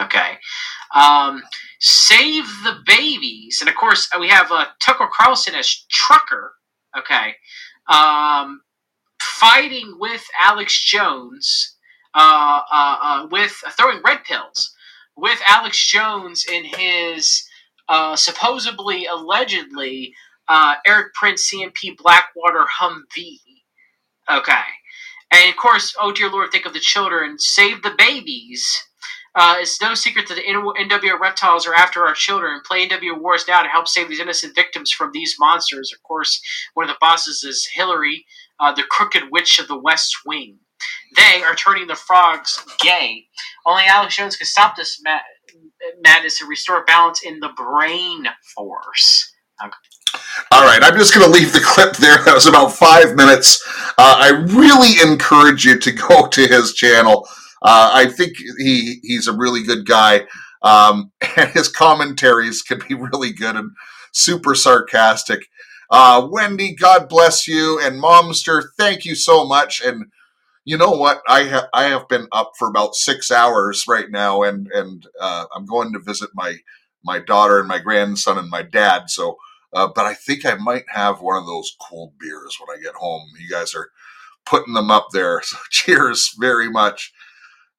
Okay. 0.01 0.39
Um, 0.93 1.45
save 1.79 2.45
the 2.65 2.79
babies, 2.87 3.59
and 3.61 3.69
of 3.69 3.77
course 3.77 4.09
we 4.19 4.31
have 4.31 4.51
uh, 4.51 4.65
Tucker 4.83 5.09
Carlson 5.17 5.55
as 5.55 5.85
Trucker. 5.91 6.55
Okay. 6.99 7.37
Um, 7.89 8.63
fighting 9.21 9.95
with 10.01 10.25
Alex 10.43 10.83
Jones, 10.83 11.76
uh, 12.17 12.61
uh, 12.73 12.99
uh, 13.03 13.27
with 13.31 13.53
throwing 13.77 14.01
red 14.05 14.25
pills 14.25 14.75
with 15.17 15.41
Alex 15.47 15.85
Jones 15.87 16.45
in 16.51 16.65
his 16.65 17.47
uh, 17.89 18.17
supposedly, 18.17 19.07
allegedly, 19.07 20.15
uh, 20.49 20.75
Erik 20.87 21.15
Prince 21.15 21.51
CMP 21.51 21.97
Blackwater 21.97 22.67
Humvee. 22.81 23.41
Okay. 24.31 24.63
And 25.31 25.51
of 25.51 25.57
course, 25.57 25.95
oh 26.01 26.13
dear 26.13 26.31
Lord, 26.31 26.51
think 26.51 26.67
of 26.67 26.73
the 26.73 26.81
children, 26.81 27.39
save 27.39 27.83
the 27.83 27.95
babies. 27.97 28.65
Uh, 29.35 29.57
it's 29.59 29.81
no 29.83 29.95
secret 29.95 30.29
that 30.29 30.35
the 30.35 30.43
NWO 30.43 31.21
reptiles 31.21 31.67
are 31.67 31.75
after 31.75 32.07
our 32.07 32.15
children. 32.15 32.61
Play 32.65 32.89
NWO 32.89 33.21
Wars 33.21 33.45
now 33.47 33.63
to 33.63 33.69
help 33.69 33.87
save 33.87 34.09
these 34.09 34.21
innocent 34.21 34.55
victims 34.55 34.91
from 34.91 35.11
these 35.13 35.37
monsters. 35.39 35.93
Of 35.95 36.03
course, 36.03 36.41
one 36.75 36.89
of 36.89 36.95
the 36.95 36.99
bosses 37.01 37.45
is 37.45 37.69
Hillary, 37.75 38.25
uh, 38.59 38.73
the 38.73 38.85
crooked 38.85 39.25
witch 39.31 39.59
of 39.59 39.69
the 39.69 39.79
West 39.79 40.17
Wing. 40.25 40.59
They 41.17 41.43
are 41.43 41.55
turning 41.55 41.87
the 41.87 41.95
frogs 41.97 42.63
gay. 42.81 43.27
Only 43.67 43.85
Alex 43.87 44.17
Jones 44.17 44.37
can 44.37 44.47
stop 44.47 44.77
this 44.77 45.01
ma- 45.05 45.19
madness 46.03 46.41
and 46.41 46.51
restore 46.51 46.85
balance 46.85 47.23
in 47.25 47.41
the 47.41 47.51
brain 47.57 48.27
force. 48.55 49.35
Okay. 49.63 49.73
All 50.51 50.65
right, 50.65 50.83
I'm 50.83 50.97
just 50.99 51.15
going 51.15 51.27
to 51.27 51.33
leave 51.33 51.53
the 51.53 51.61
clip 51.61 51.97
there. 51.97 52.19
That 52.25 52.35
was 52.35 52.47
about 52.47 52.73
five 52.73 53.17
minutes. 53.17 53.63
Uh, 53.99 54.17
I 54.19 54.31
really 54.31 55.01
encourage 55.03 55.65
you 55.67 55.79
to 55.79 55.93
go 56.09 56.27
to 56.29 56.49
his 56.49 56.75
channel. 56.75 57.29
Uh, 57.63 57.91
I 57.93 58.07
think 58.07 58.37
he 58.59 59.01
he's 59.03 59.29
a 59.29 59.37
really 59.37 59.63
good 59.63 59.87
guy, 59.87 60.27
um, 60.63 61.13
and 61.37 61.51
his 61.51 61.69
commentaries 61.69 62.63
can 62.63 62.81
be 62.89 62.95
really 62.95 63.33
good 63.33 63.57
and 63.57 63.73
super 64.13 64.55
sarcastic. 64.55 65.41
Uh, 65.91 66.27
Wendy, 66.31 66.75
God 66.75 67.09
bless 67.09 67.49
you, 67.49 67.81
and 67.83 68.03
Momster, 68.03 68.65
thank 68.79 69.05
you 69.05 69.15
so 69.15 69.47
much. 69.47 69.83
And 69.85 70.07
you 70.67 70.79
know 70.79 70.93
what? 70.93 71.23
I 71.29 71.45
have 71.45 71.69
I 71.75 71.85
have 71.85 72.09
been 72.09 72.29
up 72.33 72.53
for 72.59 72.69
about 72.69 72.97
six 72.97 73.31
hours 73.33 73.87
right 73.89 74.11
now, 74.11 74.43
and 74.45 74.69
and 74.75 75.07
uh, 75.21 75.47
I'm 75.57 75.67
going 75.67 75.95
to 75.95 76.01
visit 76.01 76.31
my 76.35 76.59
my 77.05 77.21
daughter 77.21 77.61
and 77.61 77.69
my 77.69 77.81
grandson 77.81 78.39
and 78.39 78.51
my 78.51 78.63
dad. 78.63 79.11
So 79.11 79.39
uh, 79.73 79.89
but 79.95 80.07
I 80.07 80.15
think 80.15 80.47
I 80.47 80.57
might 80.57 80.85
have 80.89 81.23
one 81.23 81.39
of 81.39 81.47
those 81.47 81.77
cold 81.81 82.15
beers 82.21 82.59
when 82.61 82.77
I 82.77 82.83
get 82.83 82.95
home. 82.97 83.29
You 83.39 83.51
guys 83.51 83.75
are 83.75 83.91
putting 84.47 84.75
them 84.75 84.91
up 84.91 85.09
there. 85.13 85.43
So 85.47 85.59
cheers 85.71 86.35
very 86.41 86.71
much. 86.71 87.13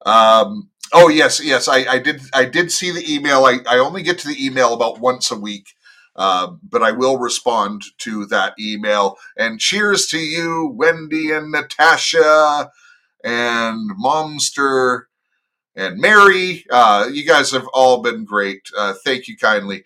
Um, 0.06 0.70
oh 0.94 1.08
yes, 1.08 1.44
yes, 1.44 1.68
I, 1.68 1.78
I, 1.86 1.98
did. 1.98 2.22
I 2.34 2.46
did 2.46 2.72
see 2.72 2.92
the 2.92 3.12
email. 3.12 3.44
I, 3.44 3.58
I 3.68 3.78
only 3.78 4.02
get 4.02 4.18
to 4.20 4.28
the 4.28 4.44
email 4.46 4.74
about 4.74 5.00
once 5.00 5.30
a 5.30 5.38
week, 5.38 5.74
uh, 6.18 6.48
but 6.68 6.82
I 6.82 6.90
will 6.90 7.16
respond 7.16 7.82
to 7.98 8.26
that 8.26 8.54
email. 8.58 9.16
And 9.36 9.60
cheers 9.60 10.06
to 10.08 10.18
you, 10.18 10.74
Wendy 10.76 11.30
and 11.30 11.52
Natasha 11.52 12.70
and 13.24 13.90
Momster 13.96 15.02
and 15.76 15.98
Mary. 16.00 16.66
Uh, 16.70 17.08
you 17.10 17.24
guys 17.24 17.52
have 17.52 17.68
all 17.72 18.02
been 18.02 18.24
great. 18.24 18.62
Uh, 18.76 18.94
thank 19.04 19.28
you 19.28 19.36
kindly. 19.36 19.84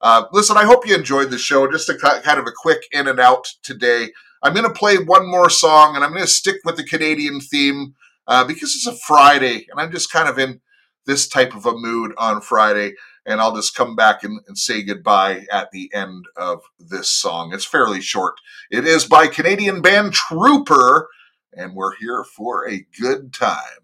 Uh, 0.00 0.24
listen, 0.32 0.56
I 0.56 0.64
hope 0.64 0.86
you 0.86 0.94
enjoyed 0.94 1.30
the 1.30 1.38
show. 1.38 1.70
Just 1.70 1.90
a 1.90 1.94
kind 1.96 2.40
of 2.40 2.46
a 2.46 2.52
quick 2.52 2.86
in 2.90 3.06
and 3.06 3.20
out 3.20 3.46
today. 3.62 4.10
I'm 4.42 4.54
going 4.54 4.66
to 4.66 4.72
play 4.72 4.96
one 4.96 5.26
more 5.26 5.50
song, 5.50 5.96
and 5.96 6.04
I'm 6.04 6.10
going 6.10 6.22
to 6.22 6.28
stick 6.28 6.56
with 6.64 6.76
the 6.76 6.84
Canadian 6.84 7.40
theme 7.40 7.94
uh, 8.26 8.44
because 8.44 8.74
it's 8.74 8.86
a 8.86 8.96
Friday, 9.06 9.66
and 9.70 9.78
I'm 9.78 9.92
just 9.92 10.10
kind 10.10 10.28
of 10.28 10.38
in 10.38 10.60
this 11.06 11.28
type 11.28 11.54
of 11.54 11.66
a 11.66 11.72
mood 11.74 12.12
on 12.16 12.40
Friday. 12.40 12.94
And 13.26 13.40
I'll 13.40 13.54
just 13.54 13.74
come 13.74 13.96
back 13.96 14.22
and, 14.22 14.40
and 14.46 14.58
say 14.58 14.82
goodbye 14.82 15.46
at 15.50 15.70
the 15.70 15.90
end 15.94 16.26
of 16.36 16.62
this 16.78 17.08
song. 17.08 17.52
It's 17.54 17.64
fairly 17.64 18.00
short. 18.00 18.34
It 18.70 18.86
is 18.86 19.06
by 19.06 19.28
Canadian 19.28 19.80
band 19.80 20.12
Trooper, 20.12 21.08
and 21.56 21.74
we're 21.74 21.96
here 21.96 22.24
for 22.24 22.68
a 22.68 22.86
good 23.00 23.32
time. 23.32 23.83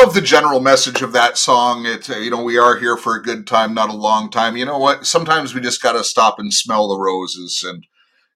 love 0.00 0.14
the 0.14 0.20
general 0.22 0.60
message 0.60 1.02
of 1.02 1.12
that 1.12 1.36
song. 1.36 1.84
It, 1.84 2.08
uh, 2.08 2.16
you 2.16 2.30
know, 2.30 2.42
we 2.42 2.56
are 2.56 2.78
here 2.78 2.96
for 2.96 3.16
a 3.16 3.22
good 3.22 3.46
time, 3.46 3.74
not 3.74 3.90
a 3.90 3.96
long 3.96 4.30
time. 4.30 4.56
You 4.56 4.64
know 4.64 4.78
what? 4.78 5.04
Sometimes 5.04 5.54
we 5.54 5.60
just 5.60 5.82
got 5.82 5.92
to 5.92 6.02
stop 6.02 6.38
and 6.38 6.54
smell 6.54 6.88
the 6.88 6.98
roses. 6.98 7.62
And, 7.66 7.86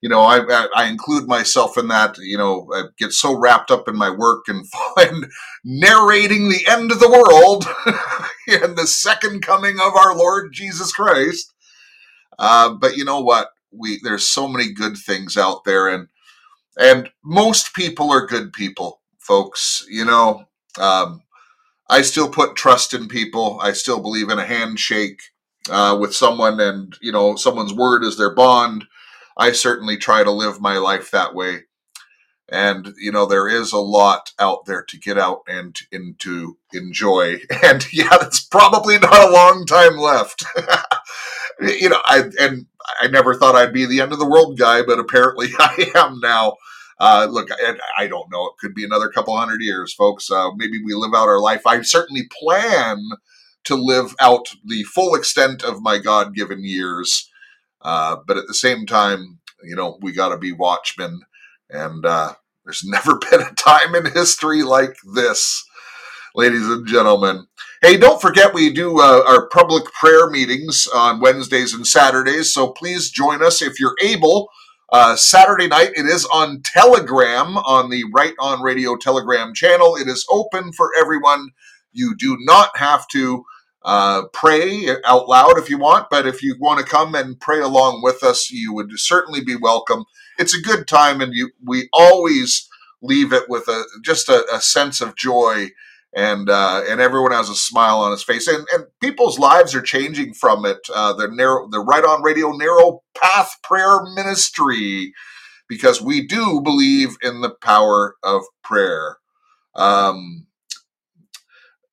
you 0.03 0.11
know, 0.11 0.21
I, 0.21 0.41
I, 0.47 0.69
I 0.77 0.85
include 0.89 1.27
myself 1.27 1.79
in 1.79 1.89
that. 1.89 2.19
You 2.19 2.37
know, 2.37 2.69
I 2.75 2.83
get 2.99 3.13
so 3.13 3.39
wrapped 3.39 3.71
up 3.71 3.89
in 3.89 3.97
my 3.97 4.11
work 4.11 4.45
and 4.47 4.67
find 4.95 5.27
narrating 5.65 6.51
the 6.51 6.67
end 6.69 6.93
of 6.93 7.01
the 7.01 7.09
world 7.09 7.65
and 8.63 8.77
the 8.77 8.87
second 8.87 9.41
coming 9.41 9.79
of 9.81 9.97
our 9.97 10.15
Lord 10.15 10.53
Jesus 10.53 10.93
Christ. 10.93 11.51
Uh, 12.39 12.75
but 12.75 12.95
you 12.99 13.07
know 13.07 13.21
what? 13.21 13.49
We 13.73 14.01
there's 14.03 14.29
so 14.29 14.49
many 14.49 14.71
good 14.71 14.99
things 14.99 15.39
out 15.39 15.65
there, 15.65 15.89
and 15.89 16.09
and 16.79 17.09
most 17.25 17.75
people 17.75 18.11
are 18.11 18.27
good 18.27 18.53
people, 18.53 19.01
folks. 19.19 19.87
You 19.89 20.05
know, 20.05 20.45
um, 20.79 21.24
I 21.89 22.03
still 22.03 22.29
put 22.29 22.57
trust 22.57 22.95
in 22.95 23.09
people. 23.09 23.59
I 23.61 23.73
still 23.73 24.01
believe 24.01 24.31
in 24.31 24.39
a 24.39 24.47
handshake 24.47 25.21
uh, 25.71 25.97
with 26.01 26.15
someone, 26.15 26.61
and 26.61 26.97
you 27.01 27.13
know, 27.13 27.37
someone's 27.37 27.75
word 27.75 28.05
is 28.05 28.17
their 28.17 28.35
bond. 28.35 28.87
I 29.37 29.53
certainly 29.53 29.97
try 29.97 30.23
to 30.25 30.31
live 30.31 30.61
my 30.61 30.79
life 30.79 31.11
that 31.11 31.35
way. 31.35 31.63
And 32.49 32.95
you 32.99 33.11
know, 33.11 33.27
there 33.27 33.49
is 33.49 33.73
a 33.73 33.79
lot 33.79 34.33
out 34.39 34.67
there 34.67 34.83
to 34.83 34.99
get 34.99 35.19
out 35.19 35.41
and 35.49 35.79
and 35.93 36.19
to 36.21 36.59
enjoy. 36.73 37.41
And 37.63 37.91
yeah, 37.93 38.11
that's 38.11 38.45
probably 38.45 38.99
not 38.99 39.29
a 39.29 39.33
long 39.33 39.65
time 39.67 39.97
left. 39.97 40.45
you 41.61 41.89
know, 41.89 42.01
I 42.05 42.25
and 42.41 42.67
I 43.01 43.09
never 43.09 43.35
thought 43.35 43.57
I'd 43.57 43.73
be 43.73 43.87
the 43.87 44.01
end 44.01 44.13
of 44.13 44.19
the 44.19 44.29
world 44.29 44.59
guy, 44.59 44.83
but 44.83 44.99
apparently 44.99 45.49
I 45.59 45.91
am 45.95 46.21
now. 46.21 46.57
Uh, 47.01 47.29
look, 47.31 47.49
I, 47.53 47.77
I 47.99 48.07
don't 48.09 48.31
know. 48.33 48.47
It 48.47 48.55
could 48.61 48.75
be 48.75 48.85
another 48.85 49.09
couple 49.11 49.37
hundred 49.37 49.63
years, 49.63 49.95
folks. 49.95 50.31
Uh, 50.31 50.51
maybe 50.57 50.83
we 50.85 50.95
live 50.95 51.15
out 51.15 51.29
our 51.29 51.41
life. 51.41 51.67
I 51.67 51.83
certainly 51.83 52.25
plan 52.41 52.99
to 53.65 53.75
live 53.77 54.15
out 54.21 54.49
the 54.65 54.85
full 54.85 55.15
extent 55.15 55.65
of 55.65 55.83
my 55.83 55.99
God 55.99 56.35
given 56.35 56.65
years. 56.65 57.31
Uh, 57.83 58.17
but 58.27 58.37
at 58.37 58.47
the 58.47 58.55
same 58.55 58.87
time, 58.87 59.39
you 59.63 59.77
know, 59.77 59.99
we 60.03 60.13
got 60.13 60.31
to 60.31 60.39
be 60.39 60.53
watchmen. 60.53 61.21
And 61.71 62.05
uh, 62.07 62.35
there's 62.65 62.85
never 62.87 63.17
been 63.31 63.43
a 63.43 63.55
time 63.55 63.95
in 63.95 64.07
history 64.07 64.63
like 64.63 64.97
this, 65.15 65.65
ladies 66.35 66.69
and 66.69 66.87
gentlemen. 66.87 67.47
Hey, 67.83 67.97
don't 67.99 68.23
forget 68.23 68.55
we 68.55 68.73
do 68.73 69.01
uh, 69.01 69.25
our 69.29 69.49
public 69.49 69.85
prayer 69.93 70.31
meetings 70.31 70.89
on 70.95 71.21
Wednesdays 71.21 71.75
and 71.75 71.87
Saturdays. 71.87 72.53
So 72.55 72.73
please 72.73 73.11
join 73.11 73.43
us 73.45 73.63
if 73.63 73.81
you're 73.81 73.97
able. 74.03 74.49
Uh, 74.95 75.17
Saturday 75.17 75.67
night, 75.67 75.91
it 75.97 76.07
is 76.07 76.25
on 76.27 76.63
Telegram, 76.63 77.57
on 77.57 77.91
the 77.91 78.05
Right 78.13 78.35
On 78.39 78.63
Radio 78.63 78.95
Telegram 78.95 79.53
channel. 79.53 79.97
It 79.97 80.07
is 80.07 80.25
open 80.31 80.73
for 80.73 80.93
everyone. 80.97 81.49
You 81.93 82.15
do 82.15 82.37
not 82.43 82.77
have 82.77 83.09
to 83.09 83.45
uh, 83.85 84.23
pray 84.33 84.91
out 85.05 85.29
loud 85.29 85.59
if 85.59 85.69
you 85.69 85.79
want, 85.79 86.11
but 86.11 86.29
if 86.29 86.45
you 86.45 86.55
want 86.61 86.79
to 86.79 86.87
come 86.87 87.17
and 87.17 87.41
pray 87.41 87.59
along 87.59 88.03
with 88.05 88.23
us, 88.23 88.53
you 88.53 88.73
would 88.73 88.97
certainly 88.97 89.41
be 89.41 89.57
welcome. 89.57 90.05
It's 90.39 90.57
a 90.57 90.63
good 90.63 90.87
time, 90.87 91.21
and 91.21 91.35
you 91.35 91.51
we 91.61 91.89
always 91.93 92.69
leave 93.03 93.33
it 93.33 93.49
with 93.49 93.67
a 93.67 93.83
just 94.05 94.29
a, 94.29 94.47
a 94.55 94.61
sense 94.61 95.01
of 95.01 95.17
joy 95.17 95.71
and 96.17 96.51
uh, 96.51 96.83
and 96.89 97.01
everyone 97.01 97.33
has 97.33 97.49
a 97.49 97.55
smile 97.55 97.99
on 98.01 98.13
his 98.13 98.23
face, 98.25 98.49
and, 98.49 98.67
and 98.73 98.85
people's 99.01 99.39
lives 99.39 99.75
are 99.75 99.83
changing 99.83 100.35
from 100.35 100.65
it. 100.65 100.79
Uh, 100.95 101.13
the 101.15 101.29
narrow, 101.29 101.69
the 101.71 101.81
right 101.81 102.05
on 102.05 102.23
radio 102.23 102.53
narrow 102.53 103.03
path 103.17 103.51
prayer 103.63 104.03
ministry, 104.15 105.13
because 105.69 106.03
we 106.03 106.27
do 106.27 106.61
believe 106.63 107.17
in 107.23 107.41
the 107.43 107.55
power 107.63 108.17
of 108.25 108.43
prayer. 108.65 109.19
Um, 109.77 110.47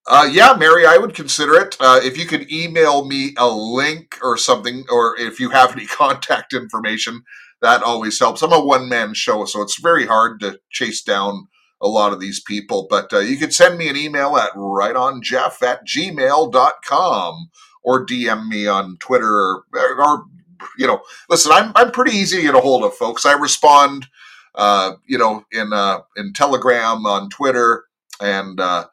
uh, 0.08 0.28
yeah, 0.32 0.56
Mary, 0.58 0.86
I 0.86 0.98
would 0.98 1.16
consider 1.16 1.56
it. 1.56 1.78
Uh, 1.80 2.00
if 2.04 2.18
you 2.18 2.26
could 2.26 2.52
email 2.52 3.06
me 3.06 3.34
a 3.38 3.48
link 3.50 4.18
or 4.22 4.38
something, 4.38 4.86
or 4.92 5.18
if 5.20 5.40
you 5.40 5.50
have 5.50 5.72
any 5.74 5.86
contact 5.88 6.54
information, 6.54 7.24
that 7.62 7.84
always 7.84 8.20
helps. 8.20 8.42
I'm 8.42 8.52
a 8.54 8.64
one 8.64 8.90
man 8.90 9.14
show, 9.14 9.46
so 9.46 9.62
it's 9.62 9.80
very 9.80 10.06
hard 10.08 10.40
to 10.42 10.60
chase 10.72 11.02
down 11.04 11.48
a 11.82 11.88
lot 11.88 12.14
of 12.14 12.20
these 12.20 12.42
people. 12.42 12.88
But 12.90 13.12
uh, 13.12 13.20
you 13.20 13.38
can 13.38 13.52
send 13.52 13.78
me 13.78 13.90
an 13.90 13.98
email 13.98 14.38
at 14.38 14.54
rightonjeff 14.54 15.62
at 15.62 15.86
gmail.com 15.86 17.50
or 17.84 18.06
DM 18.06 18.48
me 18.48 18.68
on 18.68 18.98
Twitter 19.00 19.34
or, 19.34 19.66
or 19.74 20.26
you 20.78 20.88
know, 20.88 21.02
listen, 21.30 21.52
I'm, 21.52 21.72
I'm 21.76 21.92
pretty 21.92 22.16
easy 22.16 22.38
to 22.38 22.44
get 22.44 22.56
a 22.56 22.60
hold 22.60 22.84
of, 22.84 22.94
folks. 22.94 23.26
I 23.26 23.34
respond, 23.34 24.08
uh, 24.56 24.94
you 25.08 25.18
know, 25.18 25.44
in 25.52 25.74
uh, 25.74 26.02
in 26.16 26.34
Telegram, 26.34 27.06
on 27.06 27.30
Twitter, 27.30 27.86
and 28.22 28.60
uh, 28.60 28.86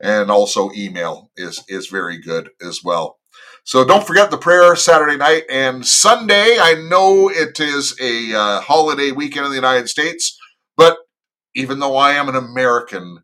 and 0.00 0.30
also 0.30 0.70
email 0.74 1.30
is 1.36 1.62
is 1.68 1.86
very 1.86 2.18
good 2.18 2.50
as 2.60 2.82
well. 2.82 3.18
So 3.64 3.84
don't 3.84 4.06
forget 4.06 4.30
the 4.30 4.36
prayer 4.38 4.76
Saturday 4.76 5.16
night 5.16 5.44
and 5.48 5.86
Sunday. 5.86 6.58
I 6.60 6.74
know 6.88 7.30
it 7.30 7.58
is 7.58 7.98
a 8.00 8.34
uh, 8.34 8.60
holiday 8.60 9.10
weekend 9.10 9.46
in 9.46 9.52
the 9.52 9.56
United 9.56 9.88
States, 9.88 10.38
but 10.76 10.98
even 11.54 11.78
though 11.78 11.96
I 11.96 12.12
am 12.12 12.28
an 12.28 12.36
American, 12.36 13.20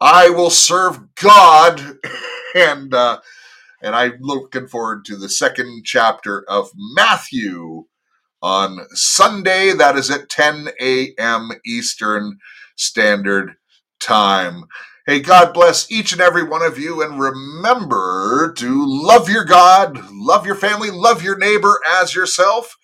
I 0.00 0.30
will 0.30 0.50
serve 0.50 1.14
God, 1.14 1.98
and 2.54 2.92
uh, 2.94 3.20
and 3.82 3.94
I'm 3.94 4.18
looking 4.20 4.68
forward 4.68 5.04
to 5.06 5.16
the 5.16 5.28
second 5.28 5.84
chapter 5.84 6.44
of 6.48 6.70
Matthew 6.76 7.84
on 8.42 8.86
Sunday. 8.90 9.72
That 9.72 9.96
is 9.96 10.10
at 10.10 10.28
10 10.28 10.70
a.m. 10.80 11.50
Eastern 11.64 12.38
Standard 12.76 13.56
Time. 14.00 14.64
Hey, 15.06 15.20
God 15.20 15.52
bless 15.52 15.90
each 15.90 16.12
and 16.12 16.20
every 16.20 16.44
one 16.44 16.62
of 16.62 16.78
you, 16.78 17.02
and 17.02 17.18
remember 17.20 18.52
to 18.56 18.84
love 18.86 19.28
your 19.28 19.44
God, 19.44 20.00
love 20.12 20.46
your 20.46 20.54
family, 20.54 20.90
love 20.90 21.24
your 21.24 21.36
neighbor 21.36 21.80
as 22.00 22.14
yourself, 22.14 22.76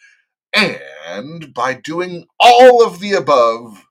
and 0.55 1.55
by 1.55 1.75
doing 1.75 2.27
all 2.41 2.85
of 2.85 3.01
the 3.01 3.13
above, 3.13 3.85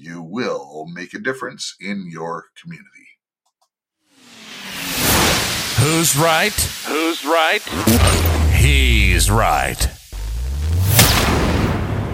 you 0.00 0.22
will 0.22 0.86
make 0.94 1.12
a 1.12 1.18
difference 1.18 1.74
in 1.80 2.06
your 2.08 2.44
community. 2.62 2.88
Who's 5.80 6.16
right? 6.16 6.52
Who's 6.86 7.24
right? 7.24 7.62
He's 8.54 9.28
right. 9.28 9.88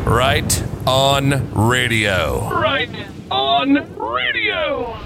Right 0.06 0.64
on 0.86 1.52
radio. 1.68 2.48
Right 2.50 2.88
on 3.30 3.74
radio. 3.96 4.96